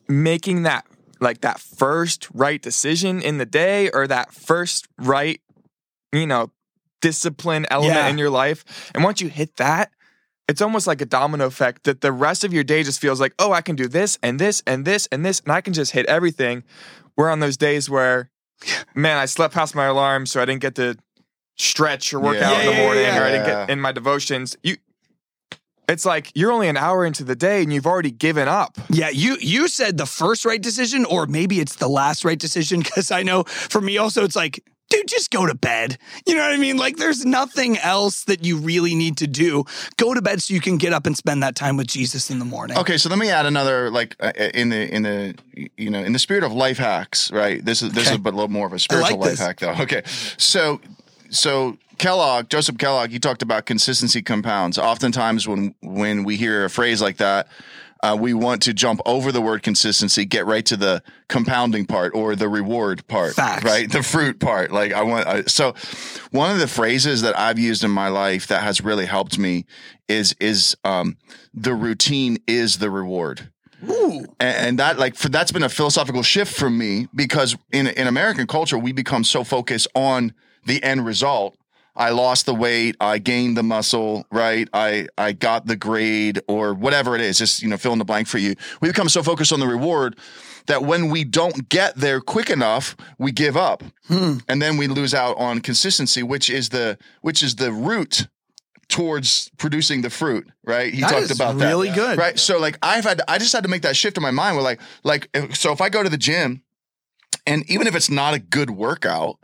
making 0.09 0.63
that 0.63 0.85
like 1.23 1.41
that 1.41 1.61
first 1.61 2.29
right 2.35 2.61
decision 2.61 3.23
in 3.23 3.39
the 3.39 3.47
day 3.47 3.91
or 3.91 4.07
that 4.07 4.33
first 4.35 4.89
right, 4.99 5.41
you 6.13 6.27
know, 6.27 6.51
discipline 7.01 7.67
element 7.71 7.95
Yeah. 7.97 8.09
in 8.09 8.19
your 8.19 8.31
life. 8.31 8.91
And 8.95 9.03
once 9.05 9.21
you 9.21 9.29
hit 9.29 9.57
that, 9.57 9.91
it's 10.49 10.61
almost 10.61 10.87
like 10.87 11.01
a 11.01 11.07
domino 11.07 11.47
effect 11.47 11.85
that 11.85 12.01
the 12.01 12.13
rest 12.13 12.45
of 12.45 12.53
your 12.53 12.65
day 12.65 12.83
just 12.83 13.01
feels 13.01 13.21
like, 13.21 13.35
oh, 13.39 13.53
I 13.53 13.61
can 13.61 13.77
do 13.77 13.89
this 13.89 14.19
and 14.23 14.39
this 14.39 14.63
and 14.67 14.85
this 14.85 15.07
and 15.13 15.25
this, 15.25 15.41
and 15.41 15.53
I 15.53 15.61
can 15.61 15.73
just 15.73 15.93
hit 15.93 16.05
everything. 16.07 16.65
We're 17.17 17.31
on 17.31 17.41
those 17.41 17.57
days 17.57 17.89
where, 17.89 18.31
man, 18.95 19.17
I 19.17 19.27
slept 19.27 19.55
past 19.55 19.75
my 19.75 19.87
alarm, 19.87 20.27
so 20.27 20.43
I 20.43 20.45
didn't 20.45 20.61
get 20.63 20.75
to 20.77 20.97
stretch 21.57 22.13
or 22.13 22.21
work 22.21 22.37
Yeah. 22.37 22.51
out 22.51 22.61
in 22.61 22.67
the 22.67 22.73
Yeah, 22.73 22.79
yeah, 22.79 22.85
morning, 22.85 23.05
yeah. 23.05 23.19
or 23.21 23.25
I 23.25 23.31
didn't 23.31 23.47
get 23.47 23.71
in 23.71 23.81
my 23.81 23.93
devotions. 23.93 24.57
You, 24.63 24.77
it's 25.93 26.05
like 26.05 26.31
you're 26.35 26.51
only 26.53 26.69
an 26.69 26.77
hour 26.77 27.05
into 27.07 27.23
the 27.25 27.37
day 27.37 27.63
and 27.63 27.73
you've 27.73 27.87
already 27.87 28.11
given 28.11 28.49
up. 28.49 28.77
Yeah, 28.91 29.11
you 29.11 29.37
you 29.41 29.69
said 29.69 29.97
the 29.99 30.07
first 30.07 30.45
right 30.45 30.61
decision, 30.61 31.05
or 31.05 31.27
maybe 31.27 31.61
it's 31.61 31.77
the 31.77 31.89
last 31.89 32.25
right 32.25 32.39
decision. 32.39 32.81
Because 32.81 33.11
I 33.11 33.23
know 33.23 33.45
for 33.45 33.81
me 33.81 33.99
also, 33.99 34.25
it's 34.25 34.37
like, 34.37 34.65
dude, 34.91 35.07
just 35.09 35.31
go 35.31 35.47
to 35.47 35.55
bed. 35.55 35.97
You 36.27 36.35
know 36.35 36.43
what 36.43 36.53
I 36.53 36.57
mean? 36.59 36.77
Like, 36.77 36.97
there's 36.97 37.25
nothing 37.25 37.79
else 37.79 38.25
that 38.25 38.45
you 38.45 38.59
really 38.59 38.95
need 38.95 39.17
to 39.19 39.27
do. 39.27 39.65
Go 39.97 40.13
to 40.15 40.21
bed 40.23 40.43
so 40.43 40.53
you 40.55 40.61
can 40.61 40.77
get 40.79 40.93
up 40.93 41.07
and 41.07 41.17
spend 41.17 41.43
that 41.43 41.55
time 41.57 41.77
with 41.77 41.87
Jesus 41.87 42.31
in 42.31 42.39
the 42.39 42.45
morning. 42.45 42.77
Okay, 42.79 42.99
so 42.99 43.09
let 43.09 43.19
me 43.19 43.31
add 43.31 43.47
another 43.47 43.91
like 43.91 44.17
uh, 44.21 44.33
in 44.55 44.69
the 44.71 44.95
in 44.95 45.03
the 45.03 45.35
you 45.77 45.91
know 45.91 46.03
in 46.03 46.13
the 46.13 46.19
spirit 46.19 46.45
of 46.45 46.53
life 46.53 46.79
hacks, 46.79 47.31
right? 47.31 47.65
This 47.65 47.83
is 47.83 47.93
this 47.93 48.07
Okay. 48.07 48.15
is 48.17 48.21
but 48.21 48.33
a 48.35 48.37
little 48.37 48.51
more 48.51 48.67
of 48.67 48.73
a 48.73 48.79
spiritual 48.79 49.19
life 49.19 49.31
this. 49.31 49.41
hack 49.41 49.61
though. 49.61 49.73
Okay, 49.83 50.03
so 50.37 50.81
so 51.33 51.77
Kellogg, 51.99 52.49
Joseph 52.49 52.79
Kellogg, 52.79 53.11
he 53.11 53.19
talked 53.19 53.43
about 53.43 53.67
consistency 53.67 54.23
compounds. 54.23 54.79
Oftentimes 54.79 55.49
when 55.49 55.75
when 55.83 56.25
we 56.25 56.37
hear 56.37 56.65
a 56.65 56.71
phrase 56.71 57.03
like 57.03 57.17
that. 57.19 57.49
Uh, 58.05 58.17
we 58.19 58.35
want 58.35 58.61
to 58.61 58.75
jump 58.75 59.01
over 59.07 59.31
the 59.31 59.41
word 59.41 59.63
consistency, 59.63 60.25
get 60.25 60.45
right 60.45 60.67
to 60.67 60.77
the 60.77 61.01
compounding 61.29 61.87
part 61.87 62.13
or 62.17 62.35
the 62.35 62.49
reward 62.49 63.07
part, 63.07 63.33
Facts. 63.33 63.63
right? 63.63 63.93
The 63.93 64.03
fruit 64.03 64.41
part. 64.41 64.73
Like 64.73 64.93
I 64.93 65.03
want. 65.03 65.29
I, 65.29 65.43
so, 65.43 65.73
one 66.33 66.51
of 66.51 66.59
the 66.59 66.67
phrases 66.67 67.23
that 67.23 67.39
I've 67.39 67.61
used 67.61 67.85
in 67.85 67.93
my 67.93 68.09
life 68.09 68.49
that 68.49 68.65
has 68.65 68.81
really 68.81 69.07
helped 69.07 69.39
me 69.39 69.67
is 70.09 70.35
is 70.41 70.77
um, 70.83 71.17
the 71.55 71.75
routine 71.75 72.39
is 72.49 72.79
the 72.79 72.91
reward 72.91 73.53
Ooh. 73.89 74.27
and, 74.39 74.57
and 74.57 74.79
that 74.79 74.99
like 74.99 75.15
for 75.15 75.29
that's 75.29 75.53
been 75.53 75.63
a 75.63 75.69
philosophical 75.69 76.23
shift 76.23 76.55
for 76.55 76.71
me 76.71 77.09
because 77.15 77.57
in 77.73 77.87
in 77.89 78.07
American 78.07 78.47
culture 78.47 78.79
we 78.79 78.93
become 78.93 79.25
so 79.25 79.45
focused 79.45 79.89
on 79.95 80.35
the 80.65 80.83
end 80.83 81.05
result. 81.05 81.57
I 81.95 82.09
lost 82.09 82.47
the 82.47 82.55
weight, 82.55 82.97
I 83.01 83.19
gained 83.19 83.55
the 83.57 83.63
muscle, 83.63 84.25
right? 84.33 84.67
I 84.73 85.09
I 85.19 85.33
got 85.33 85.67
the 85.67 85.77
grade 85.77 86.41
or 86.49 86.73
whatever 86.73 87.15
it 87.15 87.21
is, 87.21 87.37
just 87.37 87.63
you 87.63 87.69
know, 87.69 87.77
fill 87.77 87.93
in 87.93 87.99
the 87.99 88.05
blank 88.07 88.29
for 88.29 88.39
you. 88.39 88.55
We 88.81 88.89
become 88.89 89.11
so 89.11 89.23
focused 89.23 89.53
on 89.53 89.61
the 89.61 89.67
reward 89.67 90.17
that 90.69 90.85
when 90.85 91.11
we 91.11 91.25
don't 91.25 91.69
get 91.69 91.97
there 91.97 92.21
quick 92.23 92.49
enough, 92.49 92.97
we 93.19 93.31
give 93.31 93.57
up. 93.59 93.83
Hmm. 94.09 94.39
And 94.49 94.63
then 94.63 94.79
we 94.79 94.87
lose 94.87 95.13
out 95.13 95.37
on 95.37 95.61
consistency, 95.61 96.23
which 96.23 96.49
is 96.49 96.71
the 96.71 96.97
which 97.21 97.43
is 97.43 97.57
the 97.57 97.73
route 97.73 98.27
towards 98.89 99.51
producing 99.59 100.03
the 100.03 100.11
fruit, 100.11 100.49
right? 100.65 100.93
He 100.95 101.01
That 101.03 101.11
talked 101.11 101.23
is 101.25 101.31
about 101.31 101.59
that. 101.59 101.69
really 101.69 101.91
good. 101.91 102.19
Right. 102.19 102.39
So 102.39 102.59
like 102.59 102.79
I've 102.83 103.05
had 103.05 103.21
I 103.29 103.37
just 103.39 103.53
had 103.53 103.65
to 103.65 103.69
make 103.69 103.83
that 103.83 103.97
shift 103.97 104.17
in 104.17 104.23
my 104.23 104.31
mind 104.31 104.57
where 104.57 104.65
like 104.65 104.81
like 105.05 105.29
so 105.55 105.73
if 105.73 105.81
I 105.83 105.91
go 105.91 106.03
to 106.03 106.09
the 106.09 106.17
gym 106.19 106.63
and 107.47 107.69
even 107.71 107.87
if 107.87 107.95
it's 107.95 108.11
not 108.11 108.33
a 108.33 108.39
good 108.39 108.71
workout, 108.71 109.39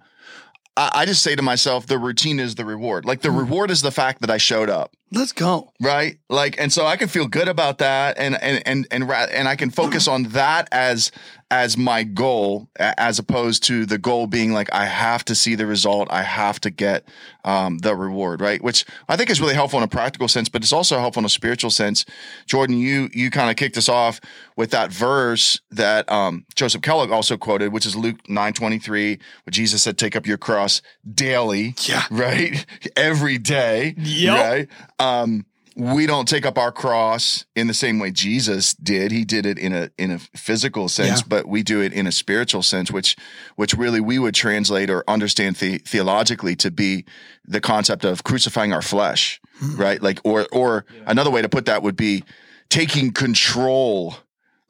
I, 0.78 0.90
I 0.94 1.04
just 1.06 1.24
say 1.24 1.34
to 1.34 1.42
myself, 1.42 1.86
the 1.86 1.98
routine 1.98 2.38
is 2.38 2.54
the 2.54 2.64
reward. 2.64 3.04
Like 3.04 3.22
the 3.22 3.30
hmm. 3.30 3.38
reward 3.38 3.70
is 3.70 3.82
the 3.82 3.90
fact 3.90 4.20
that 4.20 4.30
I 4.30 4.38
showed 4.38 4.70
up. 4.70 4.92
Let's 5.10 5.32
go. 5.32 5.72
Right. 5.80 6.18
Like, 6.28 6.58
and 6.58 6.72
so 6.72 6.86
I 6.86 6.96
can 6.96 7.08
feel 7.08 7.26
good 7.26 7.48
about 7.48 7.78
that 7.78 8.16
and, 8.18 8.40
and, 8.40 8.62
and, 8.64 8.86
and, 8.90 9.10
and 9.10 9.48
I 9.48 9.56
can 9.56 9.70
focus 9.70 10.06
on 10.08 10.24
that 10.24 10.68
as, 10.70 11.10
as 11.50 11.78
my 11.78 12.02
goal, 12.02 12.68
as 12.76 13.18
opposed 13.18 13.62
to 13.64 13.86
the 13.86 13.96
goal 13.96 14.26
being 14.26 14.52
like, 14.52 14.72
I 14.72 14.84
have 14.84 15.24
to 15.26 15.34
see 15.34 15.54
the 15.54 15.66
result. 15.66 16.08
I 16.10 16.22
have 16.22 16.60
to 16.60 16.70
get, 16.70 17.08
um, 17.44 17.78
the 17.78 17.96
reward. 17.96 18.40
Right. 18.40 18.62
Which 18.62 18.84
I 19.08 19.16
think 19.16 19.30
is 19.30 19.40
really 19.40 19.54
helpful 19.54 19.78
in 19.78 19.84
a 19.84 19.88
practical 19.88 20.28
sense, 20.28 20.48
but 20.48 20.62
it's 20.62 20.72
also 20.72 20.98
helpful 20.98 21.20
in 21.20 21.24
a 21.24 21.30
spiritual 21.30 21.70
sense. 21.70 22.04
Jordan, 22.46 22.76
you, 22.76 23.08
you 23.12 23.30
kind 23.30 23.50
of 23.50 23.56
kicked 23.56 23.78
us 23.78 23.88
off 23.88 24.20
with 24.56 24.70
that 24.72 24.92
verse 24.92 25.60
that, 25.70 26.10
um, 26.10 26.44
Joseph 26.54 26.82
Kellogg 26.82 27.10
also 27.10 27.36
quoted, 27.36 27.72
which 27.72 27.86
is 27.86 27.96
Luke 27.96 28.28
9 28.28 28.52
23, 28.52 29.08
where 29.16 29.50
Jesus 29.50 29.82
said, 29.82 29.96
take 29.96 30.16
up 30.16 30.26
your 30.26 30.38
cross 30.38 30.82
daily. 31.14 31.74
Yeah. 31.82 32.04
Right. 32.10 32.66
Every 32.96 33.38
day. 33.38 33.94
Yep. 33.96 34.38
Right 34.38 34.68
um, 34.98 35.46
we 35.78 36.06
don't 36.06 36.26
take 36.26 36.44
up 36.44 36.58
our 36.58 36.72
cross 36.72 37.46
in 37.54 37.68
the 37.68 37.74
same 37.74 38.00
way 38.00 38.10
Jesus 38.10 38.74
did. 38.74 39.12
He 39.12 39.24
did 39.24 39.46
it 39.46 39.58
in 39.58 39.72
a 39.72 39.90
in 39.96 40.10
a 40.10 40.18
physical 40.18 40.88
sense, 40.88 41.20
Yeah. 41.20 41.26
but 41.28 41.46
we 41.46 41.62
do 41.62 41.80
it 41.80 41.92
in 41.92 42.08
a 42.08 42.12
spiritual 42.12 42.64
sense, 42.64 42.90
which 42.90 43.16
which 43.54 43.74
really 43.74 44.00
we 44.00 44.18
would 44.18 44.34
translate 44.34 44.90
or 44.90 45.04
understand 45.08 45.56
the, 45.56 45.78
theologically 45.78 46.56
to 46.56 46.72
be 46.72 47.04
the 47.44 47.60
concept 47.60 48.04
of 48.04 48.24
crucifying 48.24 48.72
our 48.72 48.82
flesh, 48.82 49.40
hmm. 49.60 49.76
right? 49.76 50.02
Like, 50.02 50.18
or 50.24 50.48
or 50.50 50.84
another 51.06 51.30
way 51.30 51.42
to 51.42 51.48
put 51.48 51.66
that 51.66 51.84
would 51.84 51.96
be 51.96 52.24
taking 52.70 53.12
control 53.12 54.16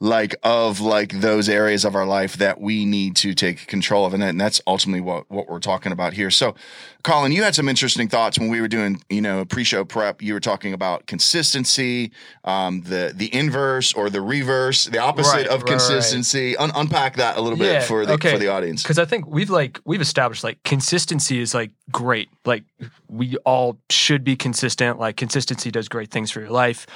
like 0.01 0.33
of 0.43 0.79
like 0.79 1.19
those 1.19 1.49
areas 1.49 1.83
of 1.83 1.93
our 1.93 2.05
life 2.05 2.37
that 2.37 2.61
we 2.61 2.85
need 2.85 3.17
to 3.17 3.33
take 3.33 3.67
control 3.67 4.05
of 4.05 4.13
and, 4.13 4.23
that, 4.23 4.29
and 4.29 4.39
that's 4.39 4.61
ultimately 4.65 5.01
what 5.01 5.29
what 5.29 5.49
we're 5.49 5.59
talking 5.59 5.91
about 5.91 6.13
here 6.13 6.31
so 6.31 6.55
colin 7.03 7.33
you 7.33 7.43
had 7.43 7.53
some 7.53 7.67
interesting 7.67 8.07
thoughts 8.07 8.39
when 8.39 8.47
we 8.49 8.61
were 8.61 8.69
doing 8.69 9.01
you 9.09 9.19
know 9.19 9.43
pre-show 9.43 9.83
prep 9.83 10.21
you 10.21 10.33
were 10.33 10.39
talking 10.39 10.71
about 10.71 11.05
consistency 11.05 12.11
um 12.45 12.81
the 12.83 13.11
the 13.13 13.33
inverse 13.35 13.91
or 13.93 14.09
the 14.09 14.21
reverse 14.21 14.85
the 14.85 14.99
opposite 14.99 15.29
Right, 15.33 15.47
of 15.47 15.61
right, 15.63 15.63
right. 15.63 15.67
consistency 15.71 16.55
Un- 16.55 16.71
unpack 16.75 17.17
that 17.17 17.37
a 17.37 17.41
little 17.41 17.59
bit 17.59 17.83
for 17.83 18.05
the 18.05 18.17
for 18.17 18.37
the 18.37 18.47
audience 18.47 18.83
Because 18.83 18.99
I 18.99 19.05
think 19.05 19.27
we've 19.27 19.49
like 19.49 19.79
we've 19.83 20.01
established 20.01 20.43
like 20.43 20.63
consistency 20.63 21.39
is 21.39 21.53
like 21.53 21.71
great. 21.91 22.29
Like 22.45 22.63
we 23.09 23.35
all 23.45 23.77
should 23.89 24.23
be 24.23 24.35
consistent. 24.35 24.97
Like 24.97 25.17
consistency 25.17 25.71
does 25.71 25.87
great 25.89 26.09
things 26.09 26.31
for 26.31 26.39
your 26.39 26.49
life. 26.51 26.87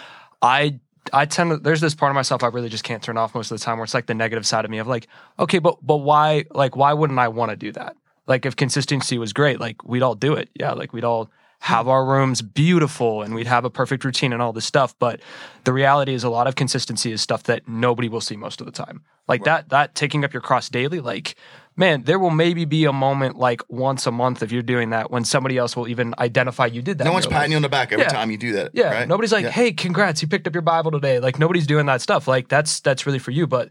I 0.41 0.79
I 1.11 1.25
tend 1.25 1.51
to 1.51 1.57
there's 1.57 1.81
this 1.81 1.95
part 1.95 2.11
of 2.11 2.15
myself 2.15 2.43
I 2.43 2.47
really 2.47 2.69
just 2.69 2.83
can't 2.83 3.03
turn 3.03 3.17
off 3.17 3.35
most 3.35 3.51
of 3.51 3.59
the 3.59 3.63
time 3.63 3.77
where 3.77 3.83
it's 3.83 3.93
like 3.93 4.05
the 4.05 4.13
negative 4.13 4.45
side 4.45 4.65
of 4.65 4.71
me 4.71 4.77
of 4.77 4.87
like, 4.87 5.07
okay, 5.39 5.59
but 5.59 5.77
but 5.81 5.97
why 5.97 6.45
like 6.51 6.75
why 6.75 6.93
wouldn't 6.93 7.19
I 7.19 7.27
want 7.27 7.49
to 7.51 7.55
do 7.55 7.71
that? 7.73 7.95
Like 8.27 8.45
if 8.45 8.55
consistency 8.55 9.17
was 9.17 9.33
great, 9.33 9.59
like 9.59 9.83
we'd 9.83 10.03
all 10.03 10.15
do 10.15 10.33
it. 10.33 10.49
Yeah, 10.53 10.71
like 10.73 10.93
we'd 10.93 11.03
all 11.03 11.29
have 11.59 11.87
our 11.87 12.05
rooms 12.05 12.41
beautiful 12.41 13.21
and 13.21 13.33
we'd 13.33 13.47
have 13.47 13.63
a 13.63 13.69
perfect 13.69 14.03
routine 14.03 14.33
and 14.33 14.41
all 14.41 14.51
this 14.51 14.65
stuff. 14.65 14.93
But 14.99 15.21
the 15.63 15.71
reality 15.71 16.13
is 16.13 16.23
a 16.23 16.29
lot 16.29 16.45
of 16.45 16.55
consistency 16.55 17.11
is 17.11 17.21
stuff 17.21 17.43
that 17.43 17.67
nobody 17.67 18.09
will 18.09 18.19
see 18.21 18.35
most 18.35 18.59
of 18.59 18.65
the 18.65 18.71
time. 18.71 19.01
Like 19.27 19.45
that 19.45 19.69
that 19.69 19.95
taking 19.95 20.25
up 20.25 20.33
your 20.33 20.41
cross 20.41 20.67
daily, 20.69 20.99
like 20.99 21.35
man, 21.75 22.03
there 22.03 22.19
will 22.19 22.29
maybe 22.29 22.65
be 22.65 22.85
a 22.85 22.93
moment 22.93 23.37
like 23.37 23.61
once 23.69 24.05
a 24.07 24.11
month 24.11 24.43
if 24.43 24.51
you're 24.51 24.61
doing 24.61 24.91
that 24.91 25.11
when 25.11 25.25
somebody 25.25 25.57
else 25.57 25.75
will 25.75 25.87
even 25.87 26.13
identify 26.19 26.65
you 26.65 26.81
did 26.81 26.97
that. 26.99 27.05
No 27.05 27.13
one's 27.13 27.27
patting 27.27 27.51
you 27.51 27.55
on 27.57 27.61
the 27.63 27.69
back 27.69 27.91
every 27.91 28.05
Yeah. 28.05 28.09
time 28.09 28.29
you 28.31 28.37
do 28.37 28.53
that. 28.53 28.71
Yeah, 28.73 28.91
right? 28.93 29.07
nobody's 29.07 29.31
like, 29.31 29.45
Yeah. 29.45 29.51
"Hey, 29.51 29.71
congrats, 29.71 30.21
you 30.21 30.27
picked 30.27 30.47
up 30.47 30.53
your 30.53 30.61
Bible 30.61 30.91
today." 30.91 31.19
Like 31.19 31.39
nobody's 31.39 31.67
doing 31.67 31.85
that 31.87 32.01
stuff. 32.01 32.27
Like 32.27 32.47
that's 32.47 32.79
that's 32.79 33.05
really 33.05 33.19
for 33.19 33.31
you. 33.31 33.47
But 33.47 33.69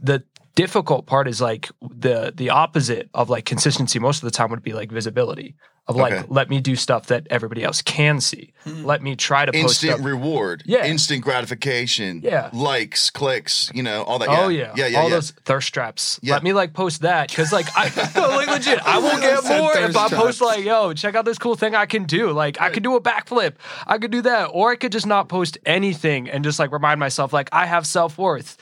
the 0.00 0.22
difficult 0.54 1.06
part 1.06 1.28
is 1.28 1.40
like 1.40 1.70
the 1.82 2.32
the 2.34 2.50
opposite 2.50 3.08
of 3.14 3.28
like 3.30 3.44
consistency. 3.44 3.98
Most 3.98 4.22
of 4.22 4.26
the 4.26 4.30
time 4.30 4.50
would 4.50 4.62
be 4.62 4.72
like 4.72 4.90
visibility 4.90 5.54
of 5.86 5.96
like, 5.96 6.14
Okay. 6.14 6.24
let 6.30 6.48
me 6.48 6.62
do 6.62 6.76
stuff 6.76 7.08
that 7.08 7.26
everybody 7.28 7.62
else 7.62 7.82
can 7.82 8.18
see. 8.18 8.54
Hmm. 8.62 8.84
Let 8.86 9.02
me 9.02 9.16
try 9.16 9.44
to 9.44 9.52
post 9.52 9.62
instant 9.62 9.92
stuff. 9.96 10.06
reward, 10.06 10.62
Yeah. 10.64 10.86
instant 10.86 11.22
gratification, 11.22 12.22
Yeah. 12.24 12.48
likes, 12.54 13.10
clicks, 13.10 13.70
you 13.74 13.82
know, 13.82 14.02
all 14.04 14.18
that. 14.18 14.30
Oh 14.30 14.48
yeah, 14.48 14.68
yeah, 14.68 14.72
yeah, 14.76 14.86
yeah. 14.86 14.98
all 15.00 15.10
yeah. 15.10 15.16
those 15.16 15.32
thirst 15.44 15.74
traps. 15.74 16.18
Yeah. 16.22 16.34
Let 16.34 16.42
me 16.42 16.54
like 16.54 16.72
post 16.72 17.02
that 17.02 17.28
because 17.28 17.52
like 17.52 17.66
I 17.76 17.88
like 18.36 18.48
legit, 18.48 18.80
I 18.86 18.96
will 18.98 19.20
get 19.20 19.44
more 19.44 19.72
if 19.76 19.92
thirst 19.92 19.98
I 19.98 20.08
post 20.08 20.38
traps. 20.38 20.40
like, 20.40 20.64
yo, 20.64 20.94
check 20.94 21.14
out 21.16 21.26
this 21.26 21.36
cool 21.36 21.54
thing 21.54 21.74
I 21.74 21.84
can 21.84 22.04
do. 22.04 22.30
Like 22.32 22.58
I 22.60 22.70
could 22.70 22.82
do 22.82 22.96
a 22.96 23.00
backflip, 23.00 23.54
I 23.86 23.98
could 23.98 24.10
do 24.10 24.22
that, 24.22 24.46
or 24.54 24.70
I 24.70 24.76
could 24.76 24.92
just 24.92 25.06
not 25.06 25.28
post 25.28 25.58
anything 25.66 26.30
and 26.30 26.42
just 26.44 26.58
like 26.58 26.72
remind 26.72 26.98
myself 26.98 27.32
like 27.34 27.50
I 27.52 27.66
have 27.66 27.86
self 27.86 28.16
worth. 28.16 28.56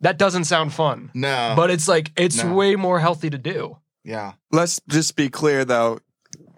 That 0.00 0.18
doesn't 0.18 0.44
sound 0.44 0.72
fun. 0.72 1.10
No. 1.14 1.54
but 1.56 1.70
it's 1.70 1.88
like 1.88 2.12
it's 2.16 2.42
No. 2.42 2.54
way 2.54 2.76
more 2.76 3.00
healthy 3.00 3.30
to 3.30 3.38
do. 3.38 3.78
yeah. 4.04 4.32
Let's 4.52 4.80
just 4.88 5.16
be 5.16 5.28
clear 5.28 5.64
though. 5.64 5.98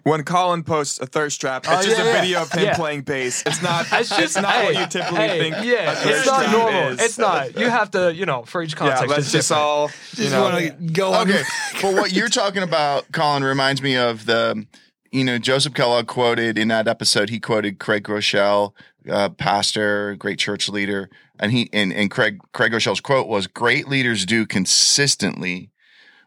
When 0.03 0.23
Colin 0.23 0.63
posts 0.63 0.99
a 0.99 1.05
thirst 1.05 1.39
trap, 1.41 1.63
it's 1.63 1.71
Oh, 1.71 1.83
just 1.83 1.97
yeah, 1.97 2.03
a 2.03 2.07
yeah. 2.07 2.21
video 2.21 2.41
of 2.41 2.51
him 2.51 2.63
Yeah. 2.63 2.75
playing 2.75 3.01
bass. 3.01 3.43
It's 3.45 3.61
not. 3.61 3.85
It's 3.91 4.09
just 4.09 4.35
not 4.41 4.51
hey, 4.51 4.65
what 4.65 4.75
you 4.75 4.87
typically 4.87 5.17
hey, 5.19 5.39
think. 5.39 5.55
a 5.57 5.65
Yeah, 5.65 5.93
thirst 5.93 6.07
it's 6.17 6.25
not 6.25 6.39
trap 6.41 6.51
normal. 6.51 6.87
is. 6.93 7.01
It's 7.01 7.17
not. 7.19 7.59
You 7.59 7.69
have 7.69 7.91
to, 7.91 8.11
you 8.13 8.25
know, 8.25 8.41
for 8.43 8.63
each 8.63 8.71
Yeah, 8.73 8.77
context. 8.79 9.07
let's 9.09 9.19
it's 9.25 9.31
just 9.31 9.49
different. 9.49 9.63
all. 9.67 9.87
You 10.13 10.15
Just 10.15 10.31
know, 10.31 10.41
want 10.41 10.57
to 10.57 10.71
go 10.91 11.13
on. 11.13 11.29
Okay, 11.29 11.43
but 11.83 11.93
what 11.93 12.11
you're 12.13 12.29
talking 12.29 12.63
about, 12.63 13.11
Colin, 13.11 13.43
reminds 13.43 13.83
me 13.83 13.95
of 13.95 14.25
the, 14.25 14.65
you 15.11 15.23
know, 15.23 15.37
Joseph 15.37 15.75
Kellogg 15.75 16.07
quoted 16.07 16.57
in 16.57 16.69
that 16.69 16.87
episode. 16.87 17.29
He 17.29 17.39
quoted 17.39 17.77
Craig 17.77 18.03
Groeschel, 18.03 18.73
uh, 19.07 19.29
pastor, 19.29 20.15
great 20.15 20.39
church 20.39 20.67
leader, 20.67 21.11
and 21.41 21.51
he 21.51 21.69
and, 21.73 21.91
and 21.91 22.09
Craig 22.09 22.39
Craig 22.53 22.71
Groeschel's 22.71 23.01
quote 23.01 23.27
was, 23.27 23.47
"Great 23.47 23.87
leaders 23.87 24.25
do 24.25 24.45
consistently 24.45 25.71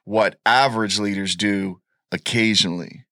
what 0.02 0.38
average 0.44 0.98
leaders 0.98 1.36
do 1.36 1.80
occasionally." 2.12 3.04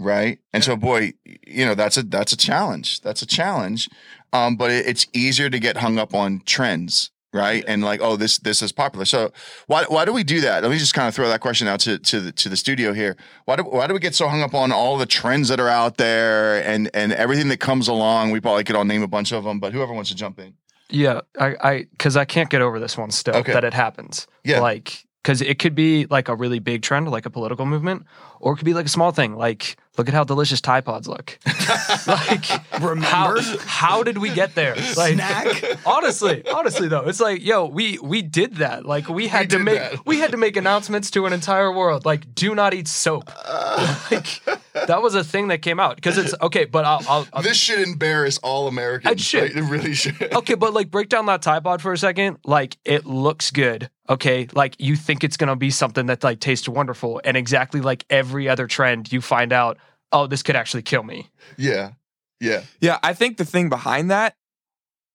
Right, 0.00 0.38
and 0.54 0.64
so, 0.64 0.76
boy, 0.76 1.12
you 1.46 1.66
know 1.66 1.74
that's 1.74 1.98
a 1.98 2.02
that's 2.02 2.32
a 2.32 2.36
challenge. 2.36 3.02
That's 3.02 3.20
a 3.20 3.26
challenge, 3.26 3.88
um, 4.32 4.56
but 4.56 4.70
it, 4.70 4.86
it's 4.86 5.06
easier 5.12 5.50
to 5.50 5.58
get 5.58 5.76
hung 5.76 5.98
up 5.98 6.14
on 6.14 6.40
trends, 6.46 7.10
right? 7.34 7.62
And 7.68 7.84
like, 7.84 8.00
oh, 8.02 8.16
this 8.16 8.38
this 8.38 8.62
is 8.62 8.72
popular. 8.72 9.04
So 9.04 9.30
why 9.66 9.84
why 9.88 10.06
do 10.06 10.14
we 10.14 10.24
do 10.24 10.40
that? 10.40 10.62
Let 10.62 10.72
me 10.72 10.78
just 10.78 10.94
kind 10.94 11.06
of 11.06 11.14
throw 11.14 11.28
that 11.28 11.42
question 11.42 11.68
out 11.68 11.80
to 11.80 11.98
to 11.98 12.20
the 12.20 12.32
to 12.32 12.48
the 12.48 12.56
studio 12.56 12.94
here. 12.94 13.18
Why 13.44 13.56
do 13.56 13.62
why 13.64 13.86
do 13.86 13.92
we 13.92 14.00
get 14.00 14.14
so 14.14 14.26
hung 14.26 14.40
up 14.40 14.54
on 14.54 14.72
all 14.72 14.96
the 14.96 15.04
trends 15.04 15.48
that 15.48 15.60
are 15.60 15.68
out 15.68 15.98
there 15.98 16.64
and 16.64 16.88
and 16.94 17.12
everything 17.12 17.48
that 17.48 17.60
comes 17.60 17.86
along? 17.86 18.30
We 18.30 18.40
probably 18.40 18.64
could 18.64 18.76
all 18.76 18.86
name 18.86 19.02
a 19.02 19.08
bunch 19.08 19.32
of 19.32 19.44
them, 19.44 19.60
but 19.60 19.74
whoever 19.74 19.92
wants 19.92 20.08
to 20.08 20.16
jump 20.16 20.38
in. 20.38 20.54
Yeah, 20.90 21.20
I, 21.38 21.56
I, 21.62 21.86
because 21.90 22.16
I 22.16 22.24
can't 22.24 22.50
get 22.50 22.62
over 22.62 22.78
this 22.80 22.96
one 22.98 23.10
still 23.10 23.36
Okay. 23.36 23.52
that 23.52 23.64
it 23.64 23.74
happens. 23.74 24.26
Yeah. 24.44 24.60
like 24.60 25.04
because 25.22 25.42
it 25.42 25.58
could 25.58 25.74
be 25.74 26.06
like 26.06 26.28
a 26.28 26.34
really 26.34 26.60
big 26.60 26.80
trend, 26.80 27.10
like 27.10 27.26
a 27.26 27.30
political 27.30 27.66
movement, 27.66 28.06
or 28.40 28.54
it 28.54 28.56
could 28.56 28.64
be 28.64 28.72
like 28.72 28.86
a 28.86 28.90
small 28.90 29.12
thing, 29.12 29.34
like 29.36 29.76
look 29.98 30.08
at 30.08 30.14
how 30.14 30.24
delicious 30.24 30.62
Tide 30.62 30.82
Pods 30.86 31.06
look. 31.06 31.38
like, 32.06 32.46
Remember? 32.80 33.04
how, 33.04 33.36
how 33.58 34.02
did 34.02 34.16
we 34.16 34.30
get 34.32 34.54
there? 34.54 34.74
Like, 34.96 35.14
Snack. 35.16 35.78
honestly, 35.86 36.42
honestly 36.48 36.88
though, 36.88 37.06
it's 37.06 37.20
like, 37.20 37.44
yo, 37.44 37.66
we 37.66 37.98
we 37.98 38.22
did 38.22 38.56
that. 38.56 38.86
Like, 38.86 39.10
we 39.10 39.28
had 39.28 39.50
to 39.50 39.58
did 39.58 39.64
make 39.64 39.78
that. 39.78 40.06
we 40.06 40.20
had 40.20 40.30
to 40.30 40.38
make 40.38 40.56
announcements 40.56 41.10
to 41.10 41.26
an 41.26 41.34
entire 41.34 41.70
world, 41.70 42.06
like, 42.06 42.34
do 42.34 42.54
not 42.54 42.72
eat 42.72 42.88
soap. 42.88 43.30
Uh. 43.44 44.00
like, 44.10 44.40
that 44.86 45.02
was 45.02 45.14
a 45.14 45.24
thing 45.24 45.48
that 45.48 45.62
came 45.62 45.80
out 45.80 45.96
because 45.96 46.18
it's 46.18 46.34
okay, 46.42 46.64
but 46.64 46.84
I'll, 46.84 47.02
I'll, 47.08 47.26
I'll 47.32 47.42
This 47.42 47.56
should 47.56 47.80
embarrass 47.80 48.38
all 48.38 48.68
Americans. 48.68 49.12
It 49.12 49.20
should. 49.20 49.42
right? 49.42 49.56
It 49.56 49.62
really 49.62 49.94
should. 49.94 50.20
okay, 50.34 50.54
but 50.54 50.72
like 50.72 50.90
break 50.90 51.08
down 51.08 51.26
that 51.26 51.42
Tide 51.42 51.64
Pod 51.64 51.82
for 51.82 51.92
a 51.92 51.98
second. 51.98 52.38
Like 52.44 52.76
it 52.84 53.06
looks 53.06 53.50
good. 53.50 53.90
Okay, 54.08 54.48
like 54.54 54.76
you 54.78 54.96
think 54.96 55.24
it's 55.24 55.36
gonna 55.36 55.56
be 55.56 55.70
something 55.70 56.06
that 56.06 56.24
like 56.24 56.40
tastes 56.40 56.68
wonderful, 56.68 57.20
and 57.24 57.36
exactly 57.36 57.80
like 57.80 58.04
every 58.10 58.48
other 58.48 58.66
trend, 58.66 59.12
you 59.12 59.20
find 59.20 59.52
out, 59.52 59.78
oh, 60.12 60.26
this 60.26 60.42
could 60.42 60.56
actually 60.56 60.82
kill 60.82 61.02
me. 61.02 61.30
Yeah, 61.56 61.92
yeah. 62.40 62.62
Yeah, 62.80 62.98
I 63.02 63.14
think 63.14 63.36
the 63.36 63.44
thing 63.44 63.68
behind 63.68 64.10
that, 64.10 64.34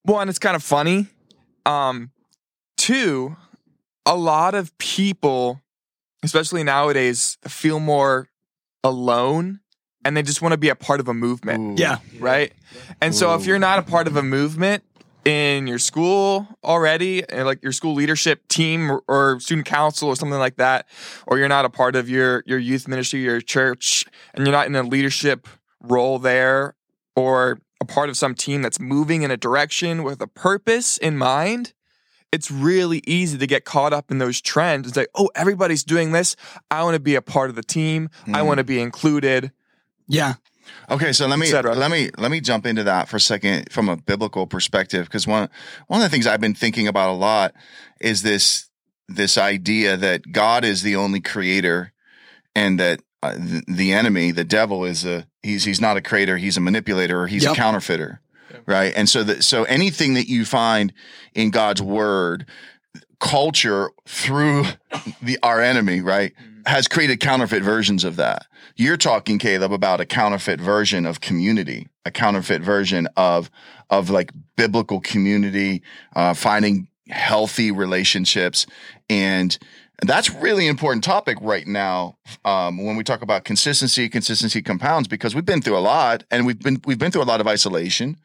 one, 0.04 0.30
it's 0.30 0.40
kind 0.40 0.56
of 0.56 0.64
funny. 0.64 1.08
Um, 1.66 2.12
two, 2.78 3.36
a 4.06 4.16
lot 4.16 4.54
of 4.54 4.78
people, 4.78 5.62
especially 6.24 6.64
nowadays, 6.64 7.38
feel 7.48 7.80
more 7.80 8.30
alone 8.86 9.60
and 10.06 10.16
they 10.16 10.22
just 10.22 10.42
want 10.42 10.54
to 10.54 10.58
be 10.58 10.70
a 10.70 10.76
part 10.76 11.00
of 11.00 11.08
a 11.08 11.14
movement, 11.14 11.80
Ooh. 11.80 11.82
Yeah. 11.82 11.98
right? 12.20 12.54
And 13.02 13.14
so 13.14 13.34
if 13.34 13.46
you're 13.46 13.60
not 13.60 13.80
a 13.80 13.82
part 13.82 14.08
of 14.08 14.16
a 14.16 14.22
movement 14.24 14.84
in 15.26 15.66
your 15.66 15.80
school 15.80 16.48
already, 16.64 17.28
and 17.28 17.46
like 17.48 17.64
your 17.64 17.72
school 17.72 17.96
leadership 17.96 18.48
team 18.48 18.92
or, 18.92 19.04
or 19.08 19.40
student 19.40 19.66
council 19.66 20.08
or 20.08 20.16
something 20.16 20.38
like 20.38 20.58
that, 20.58 20.88
or 21.26 21.40
you're 21.40 21.50
not 21.50 21.66
a 21.66 21.70
part 21.70 21.96
of 21.96 22.08
your 22.08 22.44
your 22.46 22.60
youth 22.60 22.88
ministry, 22.88 23.22
your 23.22 23.42
church, 23.42 24.06
and 24.36 24.46
you're 24.46 24.56
not 24.56 24.68
in 24.68 24.76
a 24.76 24.84
leadership 24.84 25.48
role 25.82 26.20
there, 26.20 26.76
or 27.16 27.60
a 27.82 27.86
part 27.86 28.10
of 28.10 28.18
some 28.18 28.36
team 28.36 28.62
that's 28.62 28.80
moving 28.80 29.24
in 29.24 29.32
a 29.32 29.38
direction 29.38 30.04
with 30.04 30.22
a 30.22 30.28
purpose 30.28 31.00
in 31.00 31.18
mind, 31.18 31.74
it's 32.36 32.52
really 32.52 33.02
easy 33.08 33.38
to 33.38 33.48
get 33.48 33.66
caught 33.66 33.94
up 33.94 34.12
in 34.12 34.20
those 34.20 34.40
trends. 34.42 34.88
and 34.88 34.94
say, 34.96 35.08
oh, 35.16 35.30
everybody's 35.36 35.84
doing 35.84 36.12
this. 36.12 36.36
I 36.70 36.84
want 36.84 36.94
to 36.96 37.00
be 37.00 37.16
a 37.16 37.22
part 37.22 37.50
of 37.50 37.56
the 37.56 37.64
team. 37.64 38.10
I 38.28 38.42
Mm. 38.42 38.46
want 38.46 38.58
to 38.60 38.64
be 38.64 38.80
included. 38.80 39.52
Yeah. 40.08 40.36
Okay, 40.90 41.14
so 41.14 41.28
let 41.28 41.40
me 41.40 41.52
let 41.52 41.90
me 41.92 42.10
let 42.18 42.32
me 42.32 42.42
jump 42.42 42.66
into 42.66 42.84
that 42.84 43.08
for 43.08 43.18
a 43.18 43.20
second 43.20 43.72
from 43.72 43.88
a 43.90 43.98
biblical 43.98 44.46
perspective 44.48 45.06
because 45.06 45.26
one 45.28 45.50
one 45.88 46.02
of 46.02 46.04
the 46.04 46.10
things 46.10 46.28
I've 46.28 46.42
been 46.42 46.56
thinking 46.56 46.88
about 46.88 47.10
a 47.10 47.14
lot 47.14 47.54
is 48.02 48.22
this 48.24 48.70
this 49.08 49.38
idea 49.38 49.96
that 49.98 50.32
God 50.32 50.66
is 50.66 50.82
the 50.82 50.96
only 50.96 51.22
creator 51.22 51.92
and 52.56 52.80
that 52.80 53.02
uh, 53.22 53.34
the, 53.34 53.64
the 53.68 53.94
enemy, 53.94 54.32
the 54.32 54.44
devil, 54.44 54.86
is 54.86 55.06
a 55.06 55.28
he's 55.44 55.64
he's 55.66 55.80
not 55.82 55.98
a 55.98 56.02
creator, 56.02 56.38
he's 56.38 56.58
a 56.58 56.62
manipulator 56.62 57.22
or 57.22 57.28
he's 57.28 57.44
Yep. 57.44 57.54
a 57.54 57.56
counterfeiter, 57.56 58.20
right? 58.66 58.94
And 58.96 59.08
so 59.08 59.24
that 59.24 59.44
so 59.44 59.64
anything 59.66 60.14
that 60.16 60.28
you 60.28 60.46
find 60.46 60.94
in 61.34 61.52
God's 61.52 61.82
word, 61.82 62.46
culture 63.20 63.92
through 64.08 64.66
the 65.22 65.38
our 65.44 65.62
enemy, 65.62 66.02
right, 66.02 66.34
has 66.66 66.88
created 66.88 67.20
counterfeit 67.20 67.64
versions 67.64 68.04
of 68.04 68.16
that. 68.18 68.46
You're 68.76 68.98
talking, 68.98 69.40
Caleb, 69.40 69.72
about 69.72 70.02
a 70.02 70.06
counterfeit 70.06 70.60
version 70.60 71.06
of 71.06 71.22
community, 71.22 71.88
a 72.06 72.12
counterfeit 72.12 72.62
version 72.62 73.08
of 73.16 73.50
of 73.90 74.10
like 74.10 74.32
biblical 74.56 75.00
community, 75.00 75.84
uh, 76.16 76.34
finding 76.34 76.88
healthy 77.10 77.72
relationships, 77.72 78.66
and 79.10 79.58
that's 80.02 80.30
really 80.30 80.68
important 80.68 81.04
topic 81.04 81.38
right 81.42 81.66
now 81.66 82.18
um, 82.44 82.84
when 82.84 82.96
we 82.96 83.04
talk 83.04 83.22
about 83.22 83.44
consistency. 83.46 84.10
Consistency 84.10 84.62
compounds 84.62 85.08
because 85.08 85.34
we've 85.34 85.46
been 85.46 85.62
through 85.62 85.78
a 85.78 85.80
lot, 85.80 86.24
and 86.32 86.46
we've 86.46 86.60
been 86.60 86.82
we've 86.86 87.00
been 87.00 87.12
through 87.12 87.24
a 87.24 87.26
lot 87.26 87.42
of 87.42 87.48
isolation. 87.48 88.18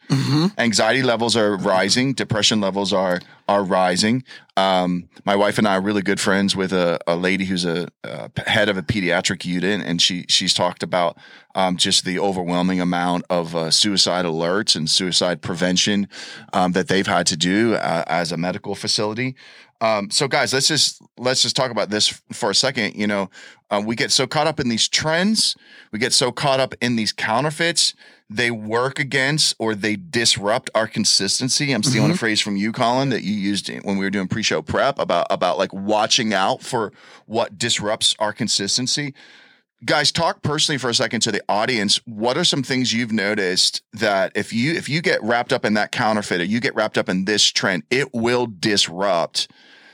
Anxiety 0.58 1.02
levels 1.02 1.36
are 1.36 1.56
rising. 1.56 2.12
Depression 2.12 2.60
levels 2.60 2.92
are 2.92 3.20
are 3.48 3.64
rising. 3.64 4.24
Um, 4.56 5.08
my 5.24 5.36
wife 5.36 5.58
and 5.58 5.66
I 5.66 5.76
are 5.76 5.80
really 5.80 6.02
good 6.02 6.20
friends 6.20 6.54
with 6.54 6.72
a, 6.72 6.98
a 7.06 7.16
lady 7.16 7.44
who's 7.44 7.64
a, 7.64 7.88
a 8.04 8.30
head 8.46 8.68
of 8.68 8.76
a 8.76 8.82
pediatric 8.82 9.44
unit, 9.44 9.80
and 9.84 10.02
she 10.02 10.24
she's 10.28 10.54
talked 10.54 10.82
about 10.82 11.18
um, 11.54 11.76
just 11.76 12.04
the 12.04 12.18
overwhelming 12.18 12.80
amount 12.80 13.24
of 13.30 13.54
uh, 13.54 13.70
suicide 13.70 14.24
alerts 14.24 14.76
and 14.76 14.88
suicide 14.88 15.42
prevention 15.42 16.08
um, 16.52 16.72
that 16.72 16.88
they've 16.88 17.06
had 17.06 17.26
to 17.28 17.36
do 17.36 17.74
uh, 17.74 18.04
as 18.06 18.32
a 18.32 18.36
medical 18.36 18.74
facility. 18.74 19.34
Um, 19.80 20.10
so, 20.10 20.28
guys, 20.28 20.52
let's 20.52 20.68
just 20.68 21.00
let's 21.16 21.42
just 21.42 21.56
talk 21.56 21.70
about 21.70 21.90
this 21.90 22.08
for 22.32 22.50
a 22.50 22.54
second. 22.54 22.96
You 22.96 23.06
know, 23.06 23.30
uh, 23.70 23.82
we 23.84 23.96
get 23.96 24.10
so 24.10 24.26
caught 24.26 24.46
up 24.46 24.60
in 24.60 24.68
these 24.68 24.88
trends, 24.88 25.56
we 25.92 25.98
get 25.98 26.12
so 26.12 26.32
caught 26.32 26.60
up 26.60 26.74
in 26.80 26.96
these 26.96 27.12
counterfeits. 27.12 27.94
They 28.32 28.52
work 28.52 29.00
against 29.00 29.56
or 29.58 29.74
they 29.74 29.96
disrupt 29.96 30.70
our 30.72 30.86
consistency. 30.86 31.72
I'm 31.72 31.82
stealing 31.82 32.12
a 32.12 32.16
phrase 32.16 32.40
from 32.40 32.56
you, 32.56 32.70
Colin, 32.70 33.08
that 33.08 33.24
you 33.24 33.32
used 33.32 33.68
when 33.82 33.96
we 33.96 34.04
were 34.04 34.10
doing 34.10 34.28
pre-show 34.28 34.62
prep 34.62 35.00
about 35.00 35.26
about 35.30 35.58
like 35.58 35.72
watching 35.72 36.32
out 36.32 36.62
for 36.62 36.92
what 37.26 37.58
disrupts 37.58 38.14
our 38.20 38.32
consistency. 38.32 39.14
Guys, 39.84 40.12
talk 40.12 40.42
personally 40.42 40.78
for 40.78 40.90
a 40.90 40.94
second 40.94 41.22
to 41.22 41.32
the 41.32 41.42
audience. 41.48 41.96
What 42.04 42.36
are 42.36 42.44
some 42.44 42.62
things 42.62 42.92
you've 42.92 43.12
noticed 43.12 43.82
that 43.94 44.30
if 44.36 44.52
you 44.52 44.74
if 44.74 44.88
you 44.88 45.00
get 45.00 45.22
wrapped 45.22 45.52
up 45.52 45.64
in 45.64 45.74
that 45.74 45.90
counterfeit 45.90 46.40
or 46.40 46.44
you 46.44 46.60
get 46.60 46.74
wrapped 46.74 46.98
up 46.98 47.08
in 47.08 47.24
this 47.24 47.42
trend, 47.44 47.82
it 47.90 48.12
will 48.12 48.46
disrupt 48.46 49.48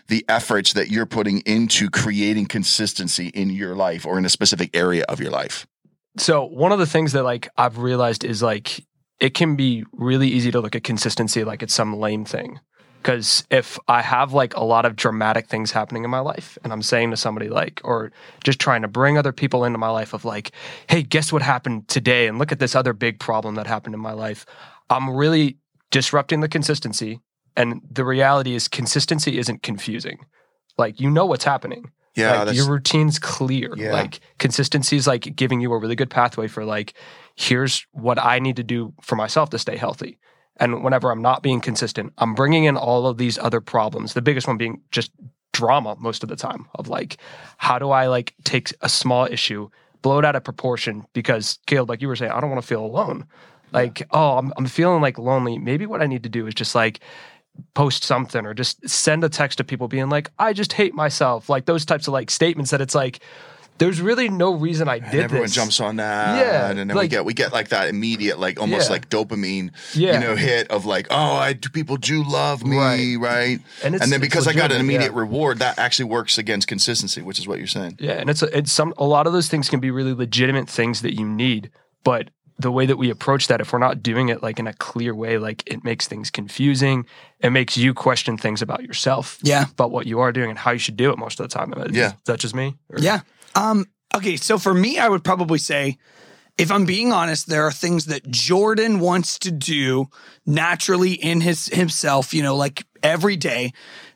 the 0.08 0.24
efforts 0.28 0.72
that 0.74 0.88
you're 0.88 1.06
putting 1.06 1.40
into 1.40 1.90
creating 1.90 2.46
consistency 2.46 3.28
in 3.28 3.50
your 3.50 3.74
life 3.74 4.06
or 4.06 4.18
in 4.18 4.24
a 4.24 4.28
specific 4.28 4.70
area 4.74 5.04
of 5.08 5.20
your 5.20 5.30
life. 5.30 5.66
So 6.18 6.44
one 6.44 6.72
of 6.72 6.78
the 6.78 6.86
things 6.86 7.12
that 7.12 7.24
like 7.24 7.48
I've 7.56 7.78
realized 7.78 8.24
is 8.24 8.42
like 8.42 8.84
it 9.20 9.34
can 9.34 9.56
be 9.56 9.84
really 9.92 10.28
easy 10.28 10.50
to 10.50 10.60
look 10.60 10.74
at 10.74 10.84
consistency 10.84 11.44
like 11.44 11.62
it's 11.62 11.74
some 11.74 11.96
lame 11.96 12.24
thing. 12.24 12.60
Because 13.02 13.44
if 13.50 13.78
I 13.86 14.02
have 14.02 14.32
like 14.32 14.56
a 14.56 14.64
lot 14.64 14.84
of 14.84 14.96
dramatic 14.96 15.46
things 15.46 15.70
happening 15.70 16.02
in 16.02 16.10
my 16.10 16.18
life, 16.18 16.58
and 16.64 16.72
I'm 16.72 16.82
saying 16.82 17.12
to 17.12 17.16
somebody 17.16 17.48
like, 17.48 17.80
or 17.84 18.10
just 18.42 18.58
trying 18.58 18.82
to 18.82 18.88
bring 18.88 19.16
other 19.16 19.32
people 19.32 19.64
into 19.64 19.78
my 19.78 19.90
life 19.90 20.12
of 20.12 20.24
like, 20.24 20.50
hey, 20.88 21.04
guess 21.04 21.32
what 21.32 21.40
happened 21.40 21.86
today? 21.86 22.26
And 22.26 22.38
look 22.38 22.50
at 22.50 22.58
this 22.58 22.74
other 22.74 22.92
big 22.92 23.20
problem 23.20 23.54
that 23.54 23.68
happened 23.68 23.94
in 23.94 24.00
my 24.00 24.12
life. 24.12 24.44
I'm 24.90 25.10
really 25.10 25.56
disrupting 25.92 26.40
the 26.40 26.48
consistency. 26.48 27.20
And 27.56 27.80
the 27.90 28.04
reality 28.04 28.54
is, 28.54 28.68
consistency 28.68 29.38
isn't 29.38 29.62
confusing. 29.62 30.18
Like, 30.78 31.00
you 31.00 31.10
know 31.10 31.26
what's 31.26 31.44
happening. 31.44 31.90
Yeah, 32.14 32.44
like, 32.44 32.56
your 32.56 32.66
routine's 32.70 33.18
clear. 33.18 33.74
Yeah. 33.76 33.92
Like 33.92 34.20
consistency 34.38 34.96
is 34.96 35.06
like 35.06 35.36
giving 35.36 35.60
you 35.60 35.70
a 35.74 35.78
really 35.78 35.94
good 35.94 36.08
pathway 36.08 36.48
for 36.48 36.64
like, 36.64 36.94
here's 37.34 37.86
what 37.92 38.18
I 38.18 38.38
need 38.38 38.56
to 38.56 38.62
do 38.62 38.94
for 39.02 39.16
myself 39.16 39.50
to 39.50 39.58
stay 39.58 39.76
healthy. 39.76 40.18
And 40.56 40.82
whenever 40.82 41.10
I'm 41.10 41.20
not 41.20 41.42
being 41.42 41.60
consistent, 41.60 42.14
I'm 42.16 42.34
bringing 42.34 42.64
in 42.64 42.78
all 42.78 43.06
of 43.06 43.18
these 43.18 43.36
other 43.36 43.60
problems. 43.60 44.14
The 44.14 44.22
biggest 44.22 44.46
one 44.46 44.56
being 44.56 44.80
just 44.90 45.12
drama 45.52 45.94
most 45.98 46.22
of 46.22 46.30
the 46.30 46.36
time 46.36 46.66
of 46.74 46.88
like, 46.88 47.18
how 47.58 47.78
do 47.78 47.90
I 47.90 48.06
like 48.06 48.34
take 48.44 48.72
a 48.80 48.88
small 48.88 49.26
issue, 49.26 49.68
blow 50.00 50.18
it 50.18 50.24
out 50.24 50.36
of 50.36 50.44
proportion? 50.44 51.04
Because 51.12 51.58
Caleb, 51.66 51.90
like 51.90 52.00
you 52.00 52.08
were 52.08 52.16
saying, 52.16 52.32
I 52.32 52.40
don't 52.40 52.48
want 52.48 52.62
to 52.62 52.66
feel 52.66 52.84
alone. 52.84 53.26
Like, 53.72 54.06
oh, 54.12 54.38
I'm, 54.38 54.54
I'm 54.56 54.64
feeling 54.64 55.02
like 55.02 55.18
lonely. 55.18 55.58
Maybe 55.58 55.84
what 55.84 56.00
I 56.00 56.06
need 56.06 56.22
to 56.22 56.30
do 56.30 56.46
is 56.46 56.54
just 56.54 56.74
like 56.74 57.00
post 57.74 58.04
something 58.04 58.44
or 58.46 58.54
just 58.54 58.88
send 58.88 59.24
a 59.24 59.28
text 59.28 59.58
to 59.58 59.64
people 59.64 59.88
being 59.88 60.08
like, 60.08 60.30
I 60.38 60.52
just 60.52 60.72
hate 60.72 60.94
myself. 60.94 61.48
Like 61.48 61.66
those 61.66 61.84
types 61.84 62.06
of 62.08 62.12
like 62.12 62.30
statements 62.30 62.70
that 62.70 62.80
it's 62.80 62.94
like, 62.94 63.20
there's 63.78 64.00
really 64.00 64.30
no 64.30 64.54
reason 64.54 64.88
I 64.88 65.00
did 65.00 65.12
and 65.12 65.20
everyone 65.24 65.44
this. 65.44 65.54
jumps 65.54 65.80
on 65.80 65.96
that. 65.96 66.38
Yeah, 66.38 66.70
and 66.70 66.78
then 66.90 66.96
we 66.96 67.08
get 67.08 67.26
we 67.26 67.34
get 67.34 67.52
like 67.52 67.68
that 67.68 67.90
immediate, 67.90 68.38
like 68.40 68.58
almost 68.58 68.88
Yeah. 68.88 68.92
like 68.92 69.10
dopamine, 69.10 69.70
Yeah. 69.94 70.14
you 70.14 70.20
know, 70.26 70.34
hit 70.34 70.70
of 70.70 70.86
like, 70.86 71.08
oh, 71.10 71.34
I 71.34 71.52
do 71.52 71.68
people 71.68 71.98
do 71.98 72.24
love 72.26 72.64
me, 72.64 72.76
right? 72.78 73.16
Right. 73.20 73.60
And 73.84 73.94
it's- 73.94 74.08
then 74.08 74.20
because 74.22 74.48
I 74.48 74.54
got 74.54 74.72
an 74.72 74.80
immediate 74.80 75.12
yeah. 75.12 75.18
reward, 75.18 75.58
that 75.58 75.78
actually 75.78 76.06
works 76.06 76.38
against 76.38 76.68
consistency, 76.68 77.20
which 77.20 77.38
is 77.38 77.46
what 77.46 77.58
you're 77.58 77.66
saying. 77.66 77.98
Yeah, 78.00 78.12
and 78.12 78.30
it's 78.30 78.42
a, 78.42 78.56
it's 78.56 78.72
some 78.72 78.94
a 78.96 79.04
lot 79.04 79.26
of 79.26 79.34
those 79.34 79.48
things 79.48 79.68
can 79.68 79.80
be 79.80 79.90
really 79.90 80.14
legitimate 80.14 80.70
things 80.70 81.02
that 81.02 81.14
you 81.14 81.26
need, 81.28 81.70
but 82.02 82.30
the 82.58 82.70
way 82.72 82.86
that 82.86 82.96
we 82.96 83.10
approach 83.10 83.48
that, 83.48 83.60
if 83.60 83.72
we're 83.72 83.78
not 83.78 84.02
doing 84.02 84.28
it 84.30 84.42
like 84.42 84.58
in 84.58 84.66
a 84.66 84.72
clear 84.72 85.14
way, 85.14 85.36
like 85.38 85.62
it 85.66 85.84
makes 85.84 86.08
things 86.08 86.30
confusing. 86.30 87.04
It 87.40 87.50
makes 87.50 87.76
you 87.76 87.92
question 87.92 88.38
things 88.38 88.62
about 88.62 88.82
yourself, 88.82 89.38
Yeah. 89.42 89.64
about 89.72 89.90
what 89.90 90.06
you 90.06 90.20
are 90.20 90.32
doing 90.32 90.48
and 90.50 90.58
how 90.58 90.70
you 90.70 90.78
should 90.78 90.96
do 90.96 91.10
it 91.10 91.18
most 91.18 91.38
of 91.38 91.48
the 91.48 91.54
time. 91.54 91.72
Is 91.74 91.94
Yeah. 91.94 92.12
that 92.24 92.40
just 92.40 92.54
me? 92.54 92.74
Or- 92.88 92.98
Yeah. 92.98 93.20
Um, 93.54 93.84
okay, 94.14 94.36
so 94.36 94.58
for 94.58 94.72
me, 94.72 94.98
I 94.98 95.08
would 95.08 95.22
probably 95.22 95.58
say, 95.58 95.98
if 96.56 96.72
I'm 96.72 96.86
being 96.86 97.12
honest, 97.12 97.46
there 97.48 97.64
are 97.66 97.72
things 97.72 98.06
that 98.06 98.30
Jordan 98.30 99.00
wants 99.00 99.38
to 99.40 99.50
do 99.50 100.06
naturally 100.46 101.12
in 101.12 101.42
his 101.42 101.66
himself, 101.66 102.32
you 102.32 102.42
know, 102.42 102.56
like 102.56 102.84
every 103.02 103.36
day 103.36 103.72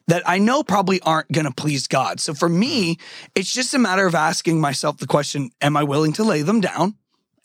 that 0.08 0.22
I 0.26 0.38
know 0.38 0.62
probably 0.62 1.00
aren't 1.02 1.30
going 1.30 1.44
to 1.44 1.52
please 1.52 1.86
God. 1.86 2.18
So 2.20 2.32
for 2.34 2.48
me, 2.48 2.96
it's 3.34 3.52
just 3.52 3.74
a 3.74 3.78
matter 3.78 4.06
of 4.06 4.14
asking 4.14 4.60
myself 4.60 4.96
the 4.98 5.06
question, 5.06 5.50
am 5.60 5.76
I 5.76 5.82
willing 5.84 6.14
to 6.14 6.24
lay 6.24 6.40
them 6.42 6.60
down? 6.60 6.94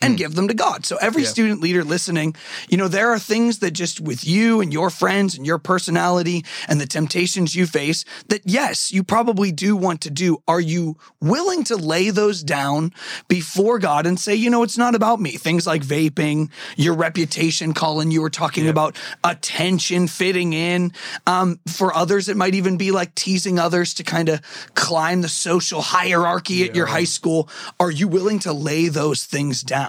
And 0.02 0.18
give 0.18 0.36
them 0.36 0.48
to 0.48 0.54
God. 0.54 0.86
So 0.86 0.98
every 0.98 1.24
student 1.24 1.62
leader 1.62 1.84
listening, 1.84 2.36
you 2.70 2.78
know, 2.78 2.88
there 2.88 3.12
are 3.12 3.20
things 3.20 3.60
that 3.60 3.72
just 3.72 4.02
with 4.02 4.26
you 4.26 4.62
and 4.62 4.74
your 4.74 4.90
friends 4.90 5.36
and 5.36 5.46
your 5.46 5.58
personality 5.58 6.44
and 6.68 6.80
the 6.80 6.86
temptations 6.86 7.56
you 7.56 7.66
face 7.66 8.04
that 8.28 8.42
yes, 8.46 8.92
you 8.92 9.04
probably 9.04 9.52
do 9.52 9.76
want 9.76 10.02
to 10.02 10.10
do. 10.10 10.44
Are 10.48 10.60
you 10.60 10.98
willing 11.22 11.64
to 11.66 11.78
lay 11.78 12.10
those 12.10 12.44
down 12.44 12.92
before 13.28 13.80
God 13.80 14.06
and 14.06 14.20
say, 14.20 14.36
you 14.36 14.50
know, 14.50 14.64
it's 14.64 14.78
not 14.78 14.96
about 14.96 15.22
me. 15.22 15.32
Things 15.32 15.66
like 15.66 15.82
vaping, 15.82 16.50
your 16.76 16.94
reputation, 16.94 17.74
Colin, 17.74 18.12
you 18.12 18.22
were 18.22 18.30
talking 18.30 18.68
about 18.68 18.98
attention 19.24 20.08
fitting 20.08 20.54
in. 20.54 20.92
Um, 21.26 21.60
for 21.68 21.96
others, 21.96 22.28
it 22.28 22.38
might 22.38 22.56
even 22.56 22.78
be 22.78 22.92
like 22.92 23.16
teasing 23.16 23.60
others 23.60 23.94
to 23.96 24.04
kind 24.04 24.30
of 24.30 24.42
climb 24.76 25.22
the 25.22 25.30
social 25.30 25.82
hierarchy 25.82 26.68
at 26.68 26.76
your 26.76 26.86
high 26.86 27.06
school. 27.06 27.50
Are 27.80 27.92
you 27.92 28.08
willing 28.08 28.40
to 28.40 28.54
lay 28.54 28.90
those 28.90 29.24
things 29.24 29.62
down? 29.62 29.85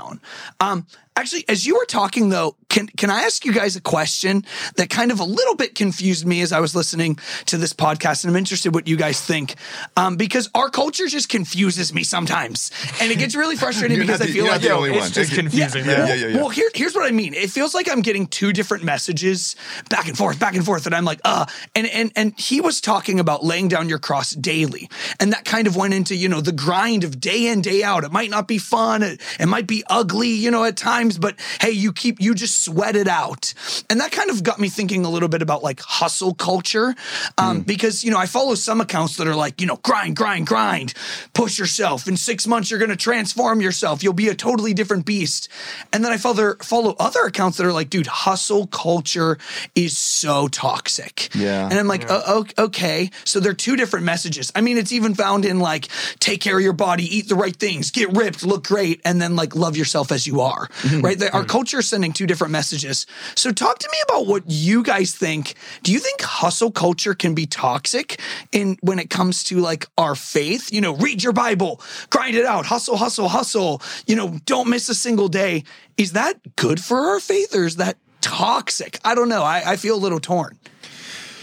Um, 0.60 0.86
actually, 1.16 1.44
as 1.48 1.66
you 1.66 1.74
were 1.76 1.84
talking 1.86 2.28
though, 2.28 2.56
can 2.68 2.86
can 2.88 3.10
I 3.10 3.22
ask 3.22 3.44
you 3.44 3.52
guys 3.52 3.76
a 3.76 3.80
question 3.80 4.44
that 4.76 4.90
kind 4.90 5.10
of 5.10 5.20
a 5.20 5.24
little 5.24 5.56
bit 5.56 5.74
confused 5.74 6.26
me 6.26 6.42
as 6.42 6.52
I 6.52 6.60
was 6.60 6.74
listening 6.74 7.18
to 7.46 7.56
this 7.56 7.72
podcast, 7.72 8.24
and 8.24 8.30
I'm 8.30 8.36
interested 8.36 8.74
what 8.74 8.86
you 8.86 8.96
guys 8.96 9.20
think, 9.20 9.54
um, 9.96 10.16
because 10.16 10.50
our 10.54 10.68
culture 10.68 11.06
just 11.06 11.28
confuses 11.28 11.94
me 11.94 12.02
sometimes, 12.02 12.70
and 13.00 13.10
it 13.10 13.18
gets 13.18 13.34
really 13.34 13.56
frustrating 13.64 13.98
because 13.98 14.20
not 14.20 14.28
I 14.28 14.32
feel 14.32 14.46
like 14.46 14.60
the 14.60 14.70
only 14.70 14.90
it's 14.90 15.00
one. 15.00 15.12
just 15.12 15.32
confusing, 15.32 15.84
Yeah, 15.84 16.06
yeah, 16.06 16.14
yeah. 16.14 16.26
yeah. 16.26 16.36
well, 16.36 16.48
here, 16.48 16.68
here's 16.74 16.94
what 16.94 17.06
I 17.06 17.12
mean. 17.12 17.34
It 17.34 17.50
feels 17.50 17.74
like 17.74 17.90
I'm 17.90 18.02
getting 18.02 18.26
two 18.26 18.52
different 18.52 18.84
messages 18.84 19.56
back 19.88 20.08
and 20.08 20.16
forth, 20.16 20.38
back 20.38 20.54
and 20.54 20.64
forth, 20.64 20.86
and 20.86 20.94
I'm 20.94 21.04
like, 21.04 21.20
uh, 21.24 21.46
and 21.74 21.86
and 21.86 22.12
and 22.16 22.38
he 22.38 22.60
was 22.60 22.80
talking 22.80 23.20
about 23.20 23.44
laying 23.44 23.68
down 23.68 23.88
your 23.88 23.98
cross 24.00 24.32
daily, 24.32 24.90
and 25.20 25.32
that 25.32 25.44
kind 25.44 25.66
of 25.66 25.76
went 25.76 25.94
into 25.94 26.14
you 26.16 26.28
know 26.28 26.40
the 26.40 26.52
grind 26.52 27.04
of 27.04 27.20
day 27.20 27.46
in 27.46 27.60
day 27.62 27.82
out. 27.82 28.04
It 28.04 28.12
might 28.12 28.30
not 28.30 28.48
be 28.48 28.58
fun, 28.58 29.02
it, 29.02 29.20
it 29.38 29.46
might 29.46 29.66
be 29.66 29.84
ugly, 29.88 30.30
you 30.30 30.50
know, 30.50 30.64
at 30.64 30.76
times, 30.76 31.05
but 31.18 31.36
hey, 31.60 31.70
you 31.70 31.92
keep 31.92 32.20
you 32.20 32.34
just 32.34 32.64
sweat 32.64 32.96
it 32.96 33.08
out, 33.08 33.54
and 33.88 34.00
that 34.00 34.12
kind 34.12 34.30
of 34.30 34.42
got 34.42 34.58
me 34.58 34.68
thinking 34.68 35.04
a 35.04 35.10
little 35.10 35.28
bit 35.28 35.42
about 35.42 35.62
like 35.62 35.80
hustle 35.80 36.34
culture, 36.34 36.94
um, 37.38 37.60
because 37.62 38.04
you 38.04 38.10
know 38.10 38.18
I 38.18 38.26
follow 38.26 38.54
some 38.54 38.80
accounts 38.80 39.16
that 39.16 39.26
are 39.26 39.36
like 39.36 39.60
you 39.60 39.66
know 39.66 39.76
grind, 39.76 40.16
grind, 40.16 40.46
grind, 40.46 40.94
push 41.34 41.58
yourself. 41.58 42.06
In 42.08 42.16
six 42.16 42.46
months, 42.46 42.70
you're 42.70 42.80
going 42.80 42.90
to 42.90 42.96
transform 42.96 43.60
yourself. 43.60 44.02
You'll 44.02 44.12
be 44.12 44.28
a 44.28 44.34
totally 44.34 44.74
different 44.74 45.06
beast. 45.06 45.48
And 45.92 46.04
then 46.04 46.12
I 46.12 46.16
follow 46.16 46.54
follow 46.62 46.96
other 46.98 47.20
accounts 47.20 47.58
that 47.58 47.66
are 47.66 47.72
like, 47.72 47.90
dude, 47.90 48.06
hustle 48.06 48.66
culture 48.66 49.38
is 49.74 49.96
so 49.96 50.48
toxic. 50.48 51.34
Yeah. 51.34 51.68
And 51.68 51.78
I'm 51.78 51.88
like, 51.88 52.04
oh, 52.08 52.46
okay. 52.58 53.10
So 53.24 53.40
they're 53.40 53.54
two 53.54 53.76
different 53.76 54.04
messages. 54.04 54.52
I 54.54 54.60
mean, 54.60 54.78
it's 54.78 54.92
even 54.92 55.14
found 55.14 55.44
in 55.44 55.58
like, 55.58 55.88
take 56.18 56.40
care 56.40 56.56
of 56.56 56.62
your 56.62 56.72
body, 56.72 57.04
eat 57.04 57.28
the 57.28 57.34
right 57.34 57.56
things, 57.56 57.90
get 57.90 58.12
ripped, 58.16 58.44
look 58.44 58.64
great, 58.64 59.00
and 59.04 59.20
then 59.20 59.36
like 59.36 59.54
love 59.54 59.76
yourself 59.76 60.12
as 60.12 60.26
you 60.26 60.40
are. 60.40 60.68
Mm-hmm. 60.98 61.22
right? 61.22 61.34
Our 61.34 61.44
culture 61.44 61.78
is 61.78 61.88
sending 61.88 62.12
two 62.12 62.26
different 62.26 62.52
messages. 62.52 63.06
So 63.34 63.52
talk 63.52 63.78
to 63.78 63.88
me 63.90 63.98
about 64.08 64.26
what 64.26 64.44
you 64.46 64.82
guys 64.82 65.14
think. 65.14 65.54
Do 65.82 65.92
you 65.92 65.98
think 65.98 66.22
hustle 66.22 66.70
culture 66.70 67.14
can 67.14 67.34
be 67.34 67.46
toxic 67.46 68.20
in 68.52 68.76
when 68.80 68.98
it 68.98 69.10
comes 69.10 69.44
to 69.44 69.60
like 69.60 69.86
our 69.98 70.14
faith? 70.14 70.72
You 70.72 70.80
know, 70.80 70.94
read 70.94 71.22
your 71.22 71.32
Bible, 71.32 71.80
grind 72.10 72.36
it 72.36 72.44
out, 72.44 72.66
hustle, 72.66 72.96
hustle, 72.96 73.28
hustle. 73.28 73.82
You 74.06 74.16
know, 74.16 74.38
don't 74.44 74.68
miss 74.68 74.88
a 74.88 74.94
single 74.94 75.28
day. 75.28 75.64
Is 75.96 76.12
that 76.12 76.56
good 76.56 76.80
for 76.80 76.98
our 76.98 77.20
faith 77.20 77.54
or 77.54 77.64
is 77.64 77.76
that 77.76 77.96
toxic? 78.20 78.98
I 79.04 79.14
don't 79.14 79.28
know. 79.28 79.42
I, 79.42 79.72
I 79.72 79.76
feel 79.76 79.96
a 79.96 79.98
little 79.98 80.20
torn. 80.20 80.58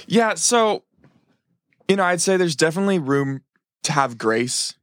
Yeah, 0.08 0.36
so 0.36 0.84
you 1.88 1.96
know, 1.96 2.04
I'd 2.04 2.22
say 2.22 2.38
there's 2.38 2.56
definitely 2.56 3.00
room 3.00 3.42
to 3.84 3.92
have 3.92 4.18
grace 4.18 4.76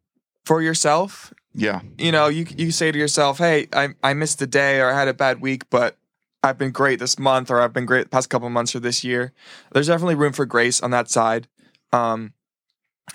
for 0.45 0.63
yourself. 0.63 1.33
Yeah. 1.55 1.81
You 1.99 2.13
know, 2.13 2.29
you 2.29 2.47
you 2.57 2.71
say 2.71 2.93
to 2.93 2.99
yourself, 2.99 3.39
"Hey, 3.39 3.69
I 3.73 3.91
I 4.03 4.15
missed 4.15 4.41
a 4.43 4.47
day 4.47 4.81
or 4.81 4.91
I 4.91 4.99
had 4.99 5.09
a 5.09 5.15
bad 5.15 5.41
week, 5.41 5.69
but 5.71 5.97
I've 6.43 6.59
been 6.59 6.71
great 6.71 6.99
this 6.99 7.19
month 7.19 7.51
or 7.51 7.61
I've 7.61 7.73
been 7.73 7.87
great 7.87 8.05
the 8.05 8.09
past 8.09 8.31
couple 8.31 8.47
of 8.47 8.53
months 8.53 8.75
or 8.75 8.81
this 8.81 9.03
year." 9.05 9.33
There's 9.73 9.89
definitely 9.89 10.15
room 10.15 10.33
for 10.33 10.47
grace 10.47 10.81
on 10.81 10.91
that 10.93 11.11
side. 11.11 11.49
Um 11.93 12.33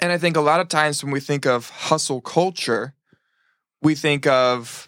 and 0.02 0.12
I 0.12 0.18
think 0.18 0.36
a 0.36 0.42
lot 0.42 0.60
of 0.60 0.68
times 0.68 1.04
when 1.04 1.14
we 1.14 1.22
think 1.22 1.46
of 1.46 1.70
hustle 1.70 2.20
culture, 2.22 2.94
we 3.82 3.96
think 3.96 4.28
of 4.28 4.88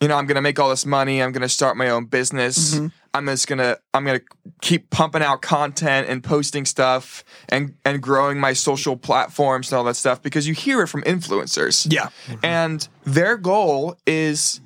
you 0.00 0.06
know, 0.06 0.16
I'm 0.16 0.26
going 0.26 0.36
to 0.36 0.42
make 0.42 0.60
all 0.60 0.68
this 0.70 0.86
money, 0.86 1.20
I'm 1.20 1.32
going 1.32 1.42
to 1.42 1.48
start 1.48 1.76
my 1.76 1.90
own 1.90 2.04
business. 2.04 2.76
Mhm. 2.76 2.92
I'm 3.14 3.26
just 3.26 3.46
going 3.48 3.58
to 3.58 3.78
I'm 3.94 4.04
going 4.04 4.20
to 4.20 4.24
keep 4.60 4.90
pumping 4.90 5.22
out 5.22 5.42
content 5.42 6.08
and 6.08 6.22
posting 6.22 6.64
stuff 6.64 7.24
and 7.48 7.74
and 7.84 8.02
growing 8.02 8.38
my 8.38 8.52
social 8.52 8.96
platforms 8.96 9.70
and 9.70 9.78
all 9.78 9.84
that 9.84 9.96
stuff 9.96 10.22
because 10.22 10.46
you 10.46 10.54
hear 10.54 10.82
it 10.82 10.88
from 10.88 11.02
influencers. 11.02 11.86
Yeah. 11.90 12.08
Mm-hmm. 12.26 12.44
And 12.44 12.88
their 13.04 13.36
goal 13.36 13.96
is 14.06 14.60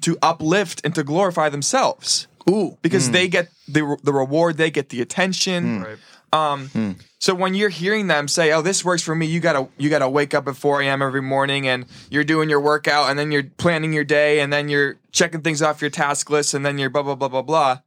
to 0.00 0.18
uplift 0.22 0.80
and 0.84 0.94
to 0.94 1.02
glorify 1.02 1.48
themselves 1.48 2.26
Ooh. 2.48 2.76
because 2.82 3.06
hmm. 3.06 3.12
they 3.12 3.28
get 3.28 3.48
the 3.68 3.96
the 4.02 4.12
reward, 4.12 4.56
they 4.56 4.70
get 4.70 4.88
the 4.88 5.00
attention. 5.00 5.78
Hmm. 5.78 5.82
Right. 5.82 5.98
Um, 6.32 6.68
hmm. 6.68 6.92
So 7.24 7.32
when 7.34 7.54
you're 7.54 7.70
hearing 7.70 8.06
them 8.08 8.28
say, 8.28 8.52
"Oh, 8.52 8.60
this 8.60 8.84
works 8.84 9.00
for 9.00 9.14
me," 9.14 9.24
you 9.24 9.40
gotta 9.40 9.66
you 9.78 9.88
gotta 9.88 10.10
wake 10.10 10.34
up 10.34 10.46
at 10.46 10.56
4 10.56 10.82
a.m. 10.82 11.00
every 11.00 11.22
morning, 11.22 11.66
and 11.66 11.86
you're 12.10 12.22
doing 12.22 12.50
your 12.50 12.60
workout, 12.60 13.08
and 13.08 13.18
then 13.18 13.32
you're 13.32 13.44
planning 13.56 13.94
your 13.94 14.04
day, 14.04 14.40
and 14.40 14.52
then 14.52 14.68
you're 14.68 14.96
checking 15.10 15.40
things 15.40 15.62
off 15.62 15.80
your 15.80 15.88
task 15.88 16.28
list, 16.28 16.52
and 16.52 16.66
then 16.66 16.76
you're 16.76 16.90
blah 16.90 17.02
blah 17.02 17.14
blah 17.14 17.28
blah 17.28 17.40
blah. 17.40 17.78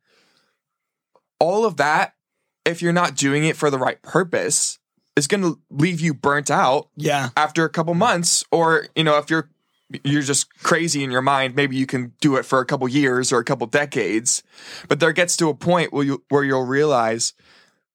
All 1.40 1.66
of 1.66 1.78
that, 1.78 2.16
if 2.66 2.82
you're 2.82 2.92
not 2.94 3.16
doing 3.16 3.44
it 3.46 3.56
for 3.56 3.70
the 3.70 3.78
right 3.78 4.02
purpose, 4.02 4.80
is 5.16 5.28
going 5.28 5.44
to 5.44 5.60
leave 5.70 6.02
you 6.02 6.16
burnt 6.16 6.50
out 6.50 6.90
Yeah. 6.96 7.30
after 7.38 7.64
a 7.64 7.70
couple 7.70 7.94
months, 7.94 8.44
or 8.52 8.88
you 8.96 9.04
know, 9.04 9.20
if 9.20 9.30
you're 9.30 9.52
you're 10.04 10.24
just 10.24 10.52
crazy 10.64 11.04
in 11.04 11.12
your 11.12 11.22
mind, 11.22 11.56
maybe 11.56 11.76
you 11.76 11.86
can 11.86 12.14
do 12.22 12.38
it 12.38 12.44
for 12.44 12.60
a 12.60 12.66
couple 12.66 12.88
years 12.88 13.32
or 13.32 13.38
a 13.38 13.44
couple 13.44 13.68
decades. 13.68 14.42
But 14.88 15.00
there 15.00 15.14
gets 15.14 15.38
to 15.38 15.50
a 15.50 15.54
point 15.54 15.94
where 15.94 16.04
you 16.06 16.24
where 16.30 16.44
you'll 16.44 16.66
realize, 16.66 17.34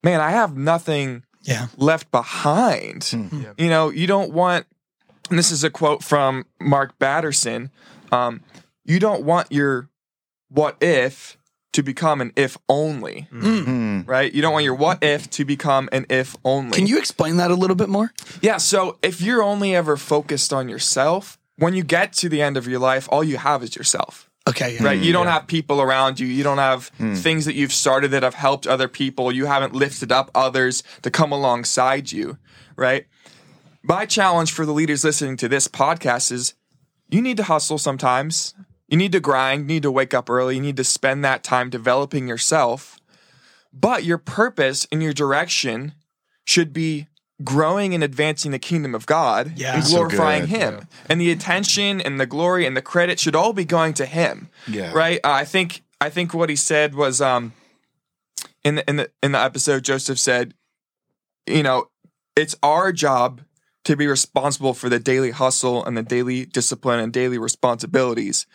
man, 0.01 0.21
I 0.21 0.31
have 0.31 0.55
nothing 0.55 1.23
Yeah. 1.43 1.67
left 1.77 2.11
behind. 2.11 3.11
You 3.57 3.69
know, 3.69 3.89
you 3.89 4.07
don't 4.07 4.31
want. 4.31 4.65
And 5.29 5.39
this 5.39 5.51
is 5.51 5.63
a 5.63 5.69
quote 5.69 6.03
from 6.03 6.45
Mark 6.59 6.97
Batterson. 6.99 7.69
Um, 8.11 8.41
you 8.85 8.99
don't 8.99 9.23
want 9.23 9.51
your 9.51 9.89
what 10.49 10.77
if 10.81 11.37
to 11.71 11.81
become 11.81 12.21
an 12.21 12.31
if 12.35 12.55
only, 12.69 13.27
Mm. 13.33 14.07
right? 14.07 14.31
You 14.31 14.41
don't 14.43 14.53
want 14.53 14.65
your 14.65 14.75
what 14.75 14.99
if 15.03 15.29
to 15.31 15.45
become 15.45 15.89
an 15.91 16.05
if 16.09 16.35
only. 16.45 16.77
Can 16.77 16.85
you 16.87 16.97
explain 16.99 17.37
that 17.37 17.49
a 17.49 17.55
little 17.55 17.75
bit 17.75 17.89
more? 17.89 18.11
Yeah, 18.41 18.57
so 18.57 18.97
if 19.01 19.21
you're 19.21 19.41
only 19.41 19.73
ever 19.75 19.97
focused 19.97 20.53
on 20.53 20.69
yourself, 20.69 21.39
when 21.57 21.73
you 21.73 21.83
get 21.83 22.13
to 22.13 22.29
the 22.29 22.41
end 22.43 22.57
of 22.57 22.67
your 22.67 22.79
life, 22.79 23.07
all 23.11 23.23
you 23.23 23.37
have 23.37 23.63
is 23.63 23.75
yourself. 23.75 24.29
Okay. 24.47 24.75
yeah. 24.75 24.83
Right? 24.83 24.99
You 24.99 25.13
don't 25.13 25.27
have 25.27 25.47
people 25.47 25.81
around 25.81 26.19
you. 26.19 26.27
You 26.27 26.43
don't 26.43 26.57
have 26.57 26.89
Hmm. 26.97 27.13
things 27.15 27.45
that 27.45 27.55
you've 27.55 27.71
started 27.73 28.11
that 28.11 28.23
have 28.23 28.33
helped 28.33 28.67
other 28.67 28.87
people. 28.87 29.31
You 29.31 29.45
haven't 29.45 29.73
lifted 29.73 30.11
up 30.11 30.29
others 30.35 30.83
to 31.01 31.09
come 31.09 31.31
alongside 31.31 32.11
you, 32.11 32.37
right? 32.75 33.05
My 33.81 34.05
challenge 34.05 34.51
for 34.51 34.65
the 34.65 34.73
leaders 34.73 35.03
listening 35.03 35.37
to 35.37 35.47
this 35.47 35.67
podcast 35.67 36.31
is 36.31 36.53
you 37.09 37.21
need 37.21 37.37
to 37.37 37.43
hustle 37.43 37.77
sometimes. 37.77 38.53
You 38.89 38.97
need 38.97 39.11
to 39.13 39.19
grind, 39.19 39.61
you 39.61 39.67
need 39.67 39.83
to 39.83 39.91
wake 39.91 40.13
up 40.13 40.29
early, 40.29 40.55
you 40.55 40.61
need 40.61 40.77
to 40.77 40.83
spend 40.83 41.23
that 41.23 41.43
time 41.43 41.69
developing 41.69 42.27
yourself. 42.27 42.99
But 43.73 44.03
your 44.03 44.17
purpose 44.19 44.85
and 44.91 45.01
your 45.01 45.13
direction 45.13 45.93
should 46.45 46.73
be 46.73 47.07
growing 47.43 47.93
and 47.93 48.03
advancing 48.03 48.51
the 48.51 48.59
kingdom 48.59 48.93
of 48.93 49.05
God 49.05 49.53
Yeah. 49.55 49.75
and 49.75 49.83
so 49.85 49.97
glorifying 49.97 50.41
good. 50.41 50.49
Him. 50.49 50.87
And 51.09 51.19
the 51.21 51.31
attention 51.31 52.01
and 52.01 52.19
the 52.19 52.25
glory 52.25 52.65
and 52.65 52.75
the 52.77 52.81
credit 52.81 53.19
should 53.19 53.35
all 53.35 53.53
be 53.53 53.65
going 53.65 53.93
to 53.95 54.05
Him. 54.05 54.49
Yeah. 54.67 54.91
Right? 54.93 55.19
Uh, 55.23 55.31
I 55.31 55.45
think 55.45 55.81
I 55.99 56.09
think 56.09 56.33
what 56.33 56.49
he 56.49 56.55
said 56.55 56.95
was 56.95 57.21
um 57.21 57.53
in 58.63 58.75
the 58.75 58.89
in 58.89 58.97
the 58.97 59.11
in 59.21 59.31
the 59.31 59.39
episode 59.39 59.83
Joseph 59.83 60.19
said, 60.19 60.53
you 61.47 61.63
know, 61.63 61.87
it's 62.35 62.55
our 62.61 62.91
job 62.91 63.41
to 63.85 63.95
be 63.97 64.07
responsible 64.07 64.73
for 64.73 64.87
the 64.87 64.99
daily 64.99 65.31
hustle 65.31 65.83
and 65.83 65.97
the 65.97 66.03
daily 66.03 66.45
discipline 66.45 66.99
and 66.99 67.11
daily 67.11 67.37
responsibilities. 67.37 68.45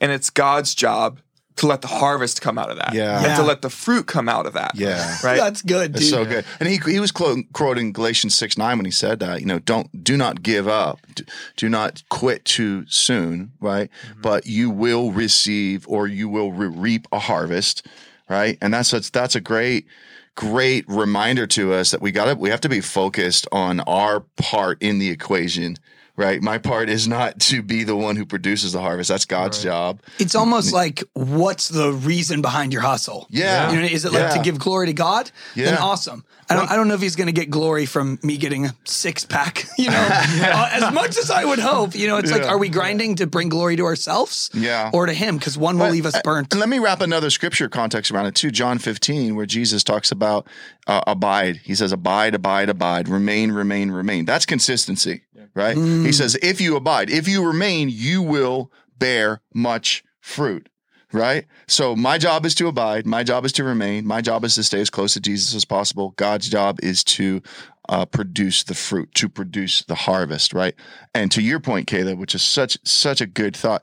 And 0.00 0.12
it's 0.12 0.30
God's 0.30 0.74
job 0.76 1.20
to 1.56 1.66
let 1.66 1.80
the 1.80 1.88
harvest 1.88 2.40
come 2.42 2.58
out 2.58 2.70
of 2.70 2.76
that. 2.76 2.92
Yeah. 2.94 3.16
And 3.16 3.26
Yeah. 3.26 3.36
to 3.36 3.42
let 3.42 3.62
the 3.62 3.70
fruit 3.70 4.06
come 4.06 4.28
out 4.28 4.46
of 4.46 4.52
that. 4.52 4.72
Yeah. 4.74 5.16
Right? 5.24 5.38
That's 5.38 5.62
good, 5.62 5.92
dude. 5.92 6.02
It's 6.02 6.10
so 6.10 6.24
good. 6.24 6.44
And 6.60 6.68
he 6.68 6.78
he 6.86 7.00
was 7.00 7.10
quoting, 7.12 7.48
quoting 7.52 7.92
Galatians 7.92 8.34
6 8.34 8.58
9 8.58 8.76
when 8.78 8.84
he 8.84 8.90
said 8.90 9.20
that, 9.20 9.40
you 9.40 9.46
know, 9.46 9.58
don't 9.58 10.04
do 10.04 10.16
not 10.16 10.42
give 10.42 10.68
up. 10.68 10.98
Do, 11.14 11.24
do 11.56 11.68
not 11.68 12.02
quit 12.10 12.44
too 12.44 12.84
soon, 12.88 13.52
right? 13.60 13.90
Mm-hmm. 14.10 14.20
But 14.20 14.46
you 14.46 14.70
will 14.70 15.12
receive 15.12 15.86
or 15.88 16.06
you 16.06 16.28
will 16.28 16.52
re- 16.52 16.68
reap 16.68 17.08
a 17.10 17.18
harvest, 17.18 17.86
right? 18.28 18.58
And 18.60 18.74
that's 18.74 18.90
that's, 18.90 19.10
that's 19.10 19.34
a 19.34 19.40
great 19.40 19.86
great 20.34 20.84
reminder 20.86 21.46
to 21.46 21.72
us 21.72 21.90
that 21.92 22.02
we 22.02 22.12
got 22.12 22.26
to 22.26 22.34
we 22.34 22.50
have 22.50 22.60
to 22.60 22.68
be 22.68 22.82
focused 22.82 23.46
on 23.50 23.80
our 23.80 24.20
part 24.36 24.80
in 24.82 24.98
the 24.98 25.08
equation. 25.08 25.76
Right. 26.16 26.40
My 26.42 26.56
part 26.58 26.88
is 26.88 27.06
not 27.06 27.38
to 27.40 27.62
be 27.62 27.84
the 27.84 27.94
one 27.96 28.16
who 28.16 28.24
produces 28.24 28.72
the 28.72 28.80
harvest. 28.80 29.08
That's 29.08 29.26
God's 29.26 29.62
job. 29.62 30.00
It's 30.18 30.34
almost 30.34 30.72
like 30.72 31.04
what's 31.12 31.68
the 31.68 31.92
reason 31.92 32.40
behind 32.40 32.72
your 32.72 32.82
hustle? 32.82 33.26
Yeah. 33.28 33.70
You 33.70 33.80
know, 33.80 33.86
is 33.86 34.04
it 34.06 34.12
like 34.12 34.32
to 34.34 34.40
give 34.42 34.58
glory 34.58 34.86
to 34.86 34.92
God? 34.94 35.30
Then 35.54 35.74
Yeah. 35.74 35.82
awesome. 35.82 36.24
I 36.48 36.54
don't, 36.54 36.70
I 36.70 36.76
don't 36.76 36.86
know 36.86 36.94
if 36.94 37.00
he's 37.00 37.16
going 37.16 37.26
to 37.26 37.32
get 37.32 37.50
glory 37.50 37.86
from 37.86 38.20
me 38.22 38.36
getting 38.36 38.66
a 38.66 38.74
six 38.84 39.24
pack, 39.24 39.66
you 39.78 39.90
know, 39.90 39.96
uh, 40.10 40.68
as 40.72 40.94
much 40.94 41.18
as 41.18 41.28
I 41.28 41.44
would 41.44 41.58
hope. 41.58 41.94
You 41.96 42.06
know, 42.06 42.18
it's 42.18 42.30
like, 42.30 42.44
are 42.44 42.56
we 42.56 42.68
grinding 42.68 43.16
to 43.16 43.26
bring 43.26 43.48
glory 43.48 43.74
to 43.76 43.84
ourselves 43.84 44.48
Yeah. 44.54 44.90
or 44.94 45.06
to 45.06 45.12
him? 45.12 45.38
Because 45.38 45.58
one 45.58 45.76
will 45.76 45.90
leave 45.90 46.06
us 46.06 46.14
burnt. 46.22 46.52
And 46.52 46.60
let 46.60 46.68
me 46.68 46.78
wrap 46.78 47.00
another 47.00 47.30
scripture 47.30 47.68
context 47.68 48.10
around 48.12 48.26
it 48.26 48.36
too. 48.36 48.50
John 48.52 48.78
15, 48.78 49.34
where 49.34 49.44
Jesus 49.46 49.82
talks 49.82 50.12
about 50.12 50.46
uh, 50.86 51.00
abide. 51.06 51.56
He 51.64 51.74
says, 51.74 51.90
abide, 51.90 52.34
abide, 52.36 52.68
abide, 52.68 53.08
remain, 53.08 53.50
remain, 53.50 53.90
remain. 53.90 54.24
That's 54.24 54.46
consistency, 54.46 55.22
right? 55.56 55.76
He 55.76 56.12
says, 56.12 56.36
if 56.42 56.60
you 56.60 56.76
abide, 56.76 57.10
if 57.10 57.26
you 57.26 57.44
remain, 57.44 57.88
you 57.90 58.22
will 58.22 58.70
bear 58.98 59.40
much 59.52 60.04
fruit. 60.20 60.68
Right. 61.12 61.46
So 61.66 61.96
my 61.96 62.18
job 62.18 62.44
is 62.44 62.54
to 62.56 62.66
abide. 62.66 63.06
My 63.06 63.22
job 63.22 63.44
is 63.44 63.52
to 63.52 63.64
remain. 63.64 64.06
My 64.06 64.20
job 64.20 64.44
is 64.44 64.56
to 64.56 64.64
stay 64.64 64.80
as 64.80 64.90
close 64.90 65.14
to 65.14 65.20
Jesus 65.20 65.54
as 65.54 65.64
possible. 65.64 66.12
God's 66.16 66.48
job 66.48 66.78
is 66.82 67.02
to 67.04 67.42
uh, 67.88 68.04
produce 68.06 68.64
the 68.64 68.74
fruit, 68.74 69.14
to 69.14 69.28
produce 69.28 69.82
the 69.84 69.94
harvest. 69.94 70.52
Right. 70.52 70.74
And 71.14 71.30
to 71.30 71.40
your 71.40 71.60
point, 71.60 71.86
Caleb, 71.86 72.18
which 72.18 72.34
is 72.34 72.42
such 72.42 72.76
such 72.84 73.20
a 73.20 73.26
good 73.26 73.56
thought. 73.56 73.82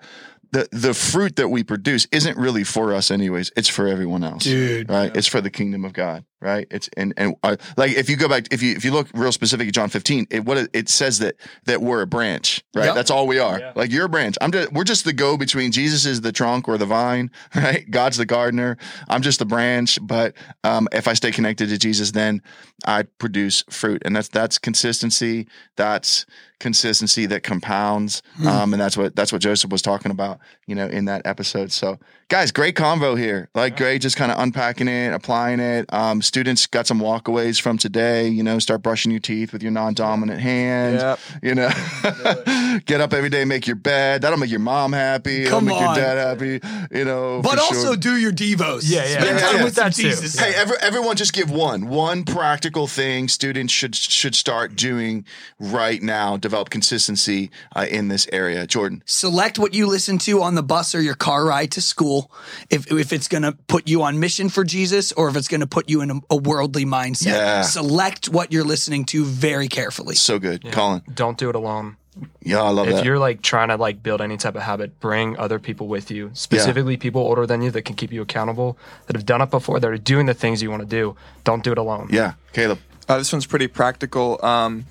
The, 0.52 0.68
the 0.72 0.94
fruit 0.94 1.38
that 1.38 1.48
we 1.48 1.64
produce 1.64 2.06
isn't 2.12 2.38
really 2.38 2.64
for 2.64 2.94
us 2.94 3.10
anyways 3.10 3.52
it's 3.58 3.68
for 3.68 3.88
everyone 3.88 4.24
else 4.24 4.44
Dude. 4.44 4.88
right 4.88 5.12
it's 5.16 5.26
for 5.26 5.42
the 5.42 5.50
kingdom 5.50 5.84
of 5.84 5.94
god 5.94 6.26
right? 6.44 6.68
It's 6.70 6.90
and 6.98 7.14
and 7.16 7.36
uh, 7.42 7.56
like 7.78 7.94
if 7.94 8.10
you 8.10 8.18
go 8.18 8.28
back 8.28 8.52
if 8.52 8.62
you 8.62 8.76
if 8.76 8.84
you 8.84 8.92
look 8.92 9.08
real 9.14 9.32
specific 9.32 9.68
at 9.68 9.74
john 9.74 9.90
15 9.90 10.28
it 10.30 10.44
what 10.46 10.58
it, 10.58 10.70
it 10.74 10.90
says 10.90 11.20
that 11.20 11.36
that 11.66 11.82
we're 11.82 12.02
a 12.02 12.08
branch 12.08 12.64
right? 12.76 12.86
Yep. 12.88 12.96
that's 12.96 13.10
all 13.12 13.26
we 13.28 13.40
are. 13.40 13.60
Yeah. 13.60 13.72
like 13.76 13.92
you're 13.92 14.06
a 14.06 14.10
branch. 14.10 14.36
I'm 14.42 14.52
just 14.52 14.74
we're 14.74 14.84
just 14.84 15.06
the 15.06 15.14
go 15.14 15.38
between 15.38 15.72
jesus 15.72 16.06
is 16.06 16.22
the 16.22 16.32
trunk 16.32 16.68
or 16.68 16.78
the 16.78 16.86
vine 16.86 17.32
right? 17.56 17.90
God's 17.90 18.18
the 18.18 18.26
gardener. 18.26 18.78
I'm 19.08 19.22
just 19.22 19.40
the 19.40 19.46
branch. 19.46 19.98
But 20.02 20.36
um 20.64 20.88
if 20.92 21.08
i 21.08 21.14
stay 21.14 21.32
connected 21.32 21.70
to 21.70 21.78
jesus 21.78 22.12
then 22.12 22.42
i 22.86 23.04
produce 23.04 23.64
fruit. 23.70 24.02
And 24.06 24.16
that's 24.16 24.28
that's 24.28 24.58
consistency. 24.60 25.48
That's 25.78 26.26
consistency 26.60 27.26
that 27.28 27.44
compounds. 27.44 28.22
Um 28.46 28.74
and 28.74 28.82
that's 28.82 28.98
what 28.98 29.16
that's 29.16 29.32
what 29.32 29.42
joseph 29.42 29.72
was 29.72 29.82
talking 29.82 30.12
about 30.12 30.40
you 30.68 30.76
know 30.76 30.88
in 30.88 31.06
that 31.06 31.22
episode. 31.26 31.72
So 31.72 32.00
guys 32.30 32.52
great 32.52 32.76
convo 32.76 33.18
here 33.18 33.48
like 33.54 33.78
great 33.78 34.02
just 34.02 34.16
kind 34.16 34.32
of 34.32 34.40
unpacking 34.40 34.88
it 34.88 35.14
applying 35.14 35.60
it 35.60 35.86
um 35.94 36.22
students 36.22 36.66
got 36.66 36.88
some 36.88 37.00
walkaways 37.00 37.62
from 37.62 37.78
today 37.78 38.28
you 38.28 38.42
know 38.42 38.58
start 38.60 38.82
brushing 38.82 39.12
your 39.12 39.20
teeth 39.20 39.54
with 39.54 39.62
your 39.62 39.72
non-dominant 39.72 40.40
hand 40.42 40.96
Yep. 41.00 41.20
you 41.44 41.56
know 41.56 41.70
get 42.86 43.02
up 43.02 43.14
every 43.14 43.30
day 43.30 43.46
make 43.46 43.68
your 43.68 43.76
bed 43.76 44.22
that'll 44.22 44.40
make 44.40 44.50
your 44.50 44.60
mom 44.60 44.94
happy 44.94 45.44
it'll 45.44 45.60
Come 45.60 45.66
make 45.66 45.80
your 45.80 45.94
dad 45.96 46.18
happy 46.18 46.60
you 46.92 47.06
know 47.06 47.42
But 47.44 47.54
for 47.56 47.60
also 47.62 47.88
sure. 47.88 47.96
do 47.98 48.18
your 48.18 48.32
devos. 48.32 48.82
Yeah, 48.90 49.02
yeah. 49.06 49.22
Spend 49.22 49.40
Yeah, 49.40 49.46
time 49.46 49.56
yeah, 49.58 49.64
with 49.64 49.76
some 49.76 49.84
that 49.86 49.94
too. 49.96 50.04
Jesus. 50.04 50.40
Hey, 50.40 50.54
every, 50.56 50.76
everyone, 50.82 51.16
just 51.16 51.34
give 51.34 51.52
one 51.52 51.88
one 51.88 52.24
practical 52.24 52.88
thing 52.88 53.28
students 53.28 53.72
should 53.74 53.96
should 53.96 54.36
start 54.36 54.76
doing 54.76 55.26
right 55.60 56.02
now. 56.02 56.38
Develop 56.38 56.70
consistency 56.70 57.52
uh, 57.76 57.86
in 57.90 58.08
this 58.08 58.28
area. 58.32 58.66
Jordan, 58.68 59.04
Select 59.06 59.60
what 59.60 59.74
you 59.74 59.88
listen 59.88 60.18
to 60.20 60.42
on 60.42 60.56
the 60.56 60.64
bus 60.64 60.96
or 60.96 61.02
your 61.02 61.16
car 61.16 61.46
ride 61.46 61.72
to 61.72 61.82
school. 61.82 62.23
If 62.70 62.92
if 62.92 63.12
it's 63.14 63.28
going 63.28 63.44
to 63.44 63.54
put 63.68 63.88
you 63.88 64.04
on 64.04 64.20
mission 64.20 64.50
for 64.50 64.64
Jesus 64.64 65.12
or 65.14 65.30
if 65.30 65.36
it's 65.36 65.48
going 65.48 65.62
to 65.62 65.68
put 65.68 65.90
you 65.90 66.02
in 66.02 66.12
a, 66.12 66.20
a 66.30 66.36
worldly 66.36 66.86
mindset. 66.86 67.28
Yeah. 67.28 67.62
Select 67.62 68.30
what 68.30 68.52
you're 68.52 68.64
listening 68.64 69.06
to 69.06 69.24
very 69.26 69.68
carefully. 69.68 70.16
so 70.16 70.40
good, 70.40 70.72
Colin. 70.72 71.02
Don't 71.14 71.38
do 71.38 71.50
it 71.50 71.56
alone. 71.56 71.98
Yeah, 72.44 72.62
I 72.62 72.70
love 72.70 72.88
if 72.88 72.94
that. 72.94 73.00
If 73.00 73.06
you're 73.06 73.18
like 73.18 73.42
trying 73.42 73.70
to 73.70 73.76
like 73.76 74.04
build 74.04 74.22
any 74.22 74.38
type 74.38 74.56
of 74.56 74.62
habit, 74.62 75.00
bring 75.00 75.36
other 75.40 75.58
people 75.58 75.88
with 75.88 76.12
you, 76.12 76.30
specifically 76.34 76.96
people 76.96 77.22
older 77.22 77.48
than 77.48 77.64
you 77.64 77.72
that 77.72 77.82
can 77.84 77.96
keep 77.96 78.12
you 78.14 78.22
accountable, 78.22 78.78
that 79.08 79.16
have 79.16 79.26
done 79.26 79.42
it 79.42 79.50
before, 79.50 79.80
that 79.80 79.90
are 79.90 79.98
doing 79.98 80.28
the 80.28 80.36
things 80.36 80.62
you 80.62 80.70
want 80.70 80.82
to 80.84 80.88
do. 80.88 81.16
Don't 81.44 81.64
do 81.64 81.72
it 81.72 81.78
alone. 81.80 82.10
yeah, 82.12 82.34
Caleb. 82.54 82.78
Uh, 83.10 83.18
this 83.18 83.34
one's 83.34 83.48
pretty 83.48 83.68
practical. 83.68 84.40
Um, 84.46 84.86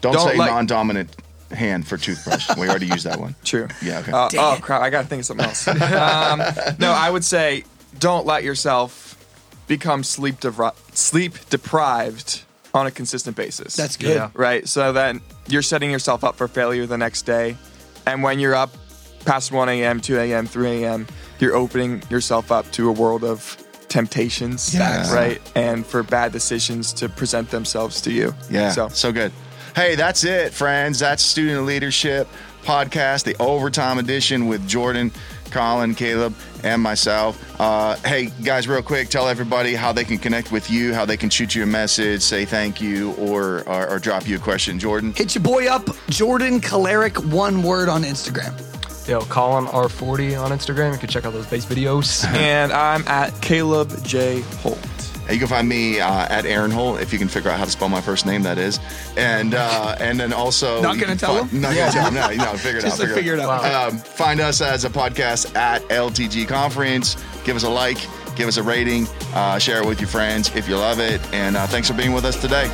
Don't, 0.00 0.12
Don't 0.12 0.30
say 0.30 0.36
like- 0.36 0.50
non-dominant 0.50 1.16
hand 1.54 1.86
for 1.86 1.96
toothbrush. 1.96 2.48
we 2.56 2.68
already 2.68 2.86
used 2.86 3.04
that 3.06 3.18
one. 3.20 3.34
True. 3.44 3.68
Yeah, 3.82 4.00
okay. 4.00 4.12
Uh, 4.12 4.28
oh 4.38 4.58
crap! 4.60 4.82
I 4.82 4.90
gotta 4.90 5.06
think 5.08 5.20
of 5.20 5.26
something 5.26 5.46
else. 5.46 5.66
um, 5.68 6.38
no, 6.78 6.90
I 6.92 7.08
would 7.10 7.24
say 7.24 7.64
don't 7.98 8.26
let 8.26 8.44
yourself 8.44 9.16
become 9.66 10.02
sleep 10.04 10.40
devri- 10.40 10.74
sleep 10.94 11.34
deprived 11.50 12.42
on 12.74 12.86
a 12.86 12.90
consistent 12.90 13.36
basis. 13.36 13.76
That's 13.76 13.96
good. 13.96 14.14
Yeah. 14.16 14.30
right. 14.34 14.68
So 14.68 14.92
then 14.92 15.20
you're 15.48 15.62
setting 15.62 15.90
yourself 15.90 16.24
up 16.24 16.36
for 16.36 16.48
failure 16.48 16.86
the 16.86 16.98
next 16.98 17.22
day, 17.22 17.56
and 18.06 18.22
when 18.22 18.38
you're 18.40 18.54
up 18.54 18.74
past 19.24 19.52
1 19.52 19.68
a.m., 19.70 20.00
2 20.00 20.18
a.m., 20.18 20.46
3 20.46 20.82
a.m., 20.84 21.06
you're 21.38 21.54
opening 21.54 22.02
yourself 22.10 22.52
up 22.52 22.70
to 22.72 22.88
a 22.90 22.92
world 22.92 23.24
of 23.24 23.56
temptations, 23.88 24.74
Yes. 24.74 25.12
right, 25.12 25.40
and 25.54 25.86
for 25.86 26.02
bad 26.02 26.32
decisions 26.32 26.92
to 26.94 27.08
present 27.08 27.50
themselves 27.50 28.00
to 28.02 28.12
you. 28.12 28.34
Yeah, 28.50 28.72
So 28.72 28.88
so 28.88 29.12
good. 29.12 29.32
Hey, 29.74 29.96
that's 29.96 30.22
it, 30.22 30.52
friends. 30.52 31.00
That's 31.00 31.20
Student 31.20 31.66
Leadership 31.66 32.28
Podcast, 32.62 33.24
the 33.24 33.34
overtime 33.42 33.98
edition 33.98 34.46
with 34.46 34.64
Jordan, 34.68 35.10
Colin, 35.50 35.96
Caleb, 35.96 36.32
and 36.62 36.80
myself. 36.80 37.60
Uh, 37.60 37.96
hey, 38.04 38.26
guys, 38.44 38.68
real 38.68 38.82
quick, 38.82 39.08
tell 39.08 39.26
everybody 39.26 39.74
how 39.74 39.90
they 39.90 40.04
can 40.04 40.18
connect 40.18 40.52
with 40.52 40.70
you, 40.70 40.94
how 40.94 41.04
they 41.04 41.16
can 41.16 41.28
shoot 41.28 41.56
you 41.56 41.64
a 41.64 41.66
message, 41.66 42.22
say 42.22 42.44
thank 42.44 42.80
you, 42.80 43.14
or 43.14 43.68
or, 43.68 43.90
or 43.90 43.98
drop 43.98 44.28
you 44.28 44.36
a 44.36 44.38
question. 44.38 44.78
Jordan. 44.78 45.12
Hit 45.12 45.34
your 45.34 45.42
boy 45.42 45.66
up, 45.66 45.88
Jordan 46.08 46.60
Caleric, 46.60 47.16
one 47.32 47.64
word 47.64 47.88
on 47.88 48.04
Instagram. 48.04 48.56
Yo, 49.08 49.22
Colin 49.22 49.66
R40 49.66 50.40
on 50.40 50.52
Instagram. 50.52 50.92
You 50.92 50.98
can 50.98 51.08
check 51.08 51.24
out 51.24 51.32
those 51.32 51.48
bass 51.48 51.66
videos. 51.66 52.24
and 52.34 52.72
I'm 52.72 53.06
at 53.08 53.38
Caleb 53.42 53.92
J 54.04 54.40
Holt. 54.62 54.78
You 55.30 55.38
can 55.38 55.48
find 55.48 55.68
me 55.68 56.00
uh, 56.00 56.26
at 56.28 56.44
Eran 56.46 56.70
Holt 56.70 57.00
if 57.00 57.12
you 57.12 57.18
can 57.18 57.28
figure 57.28 57.50
out 57.50 57.58
how 57.58 57.64
to 57.64 57.70
spell 57.70 57.88
my 57.88 58.00
first 58.00 58.26
name. 58.26 58.42
That 58.42 58.58
is, 58.58 58.78
and 59.16 59.54
uh, 59.54 59.96
and 59.98 60.20
then 60.20 60.32
also 60.32 60.82
Not 60.82 60.96
you 60.96 61.00
gonna 61.00 61.16
tell 61.16 61.36
find- 61.38 61.50
him? 61.50 61.60
Not 61.62 61.74
gonna 61.74 61.92
tell 61.92 62.06
him. 62.10 62.14
No, 62.14 62.44
no, 62.52 62.56
figure 62.58 62.78
it 62.78 62.84
out. 62.86 62.98
to 62.98 63.06
figure 63.08 63.34
it 63.34 63.40
out. 63.40 63.64
Um, 63.64 63.98
find 63.98 64.40
us 64.40 64.60
as 64.60 64.84
a 64.84 64.90
podcast 64.90 65.54
at 65.56 65.82
LTG 65.88 66.46
Conference. 66.46 67.16
Give 67.44 67.56
us 67.56 67.64
a 67.64 67.70
like, 67.70 67.98
give 68.36 68.48
us 68.48 68.56
a 68.58 68.62
rating, 68.62 69.06
uh, 69.34 69.58
share 69.58 69.82
it 69.82 69.86
with 69.86 70.00
your 70.00 70.08
friends 70.08 70.54
if 70.56 70.68
you 70.68 70.76
love 70.76 70.98
it, 71.00 71.20
and 71.32 71.56
uh, 71.56 71.66
thanks 71.66 71.88
for 71.88 71.94
being 71.94 72.12
with 72.12 72.24
us 72.24 72.40
today. 72.40 72.68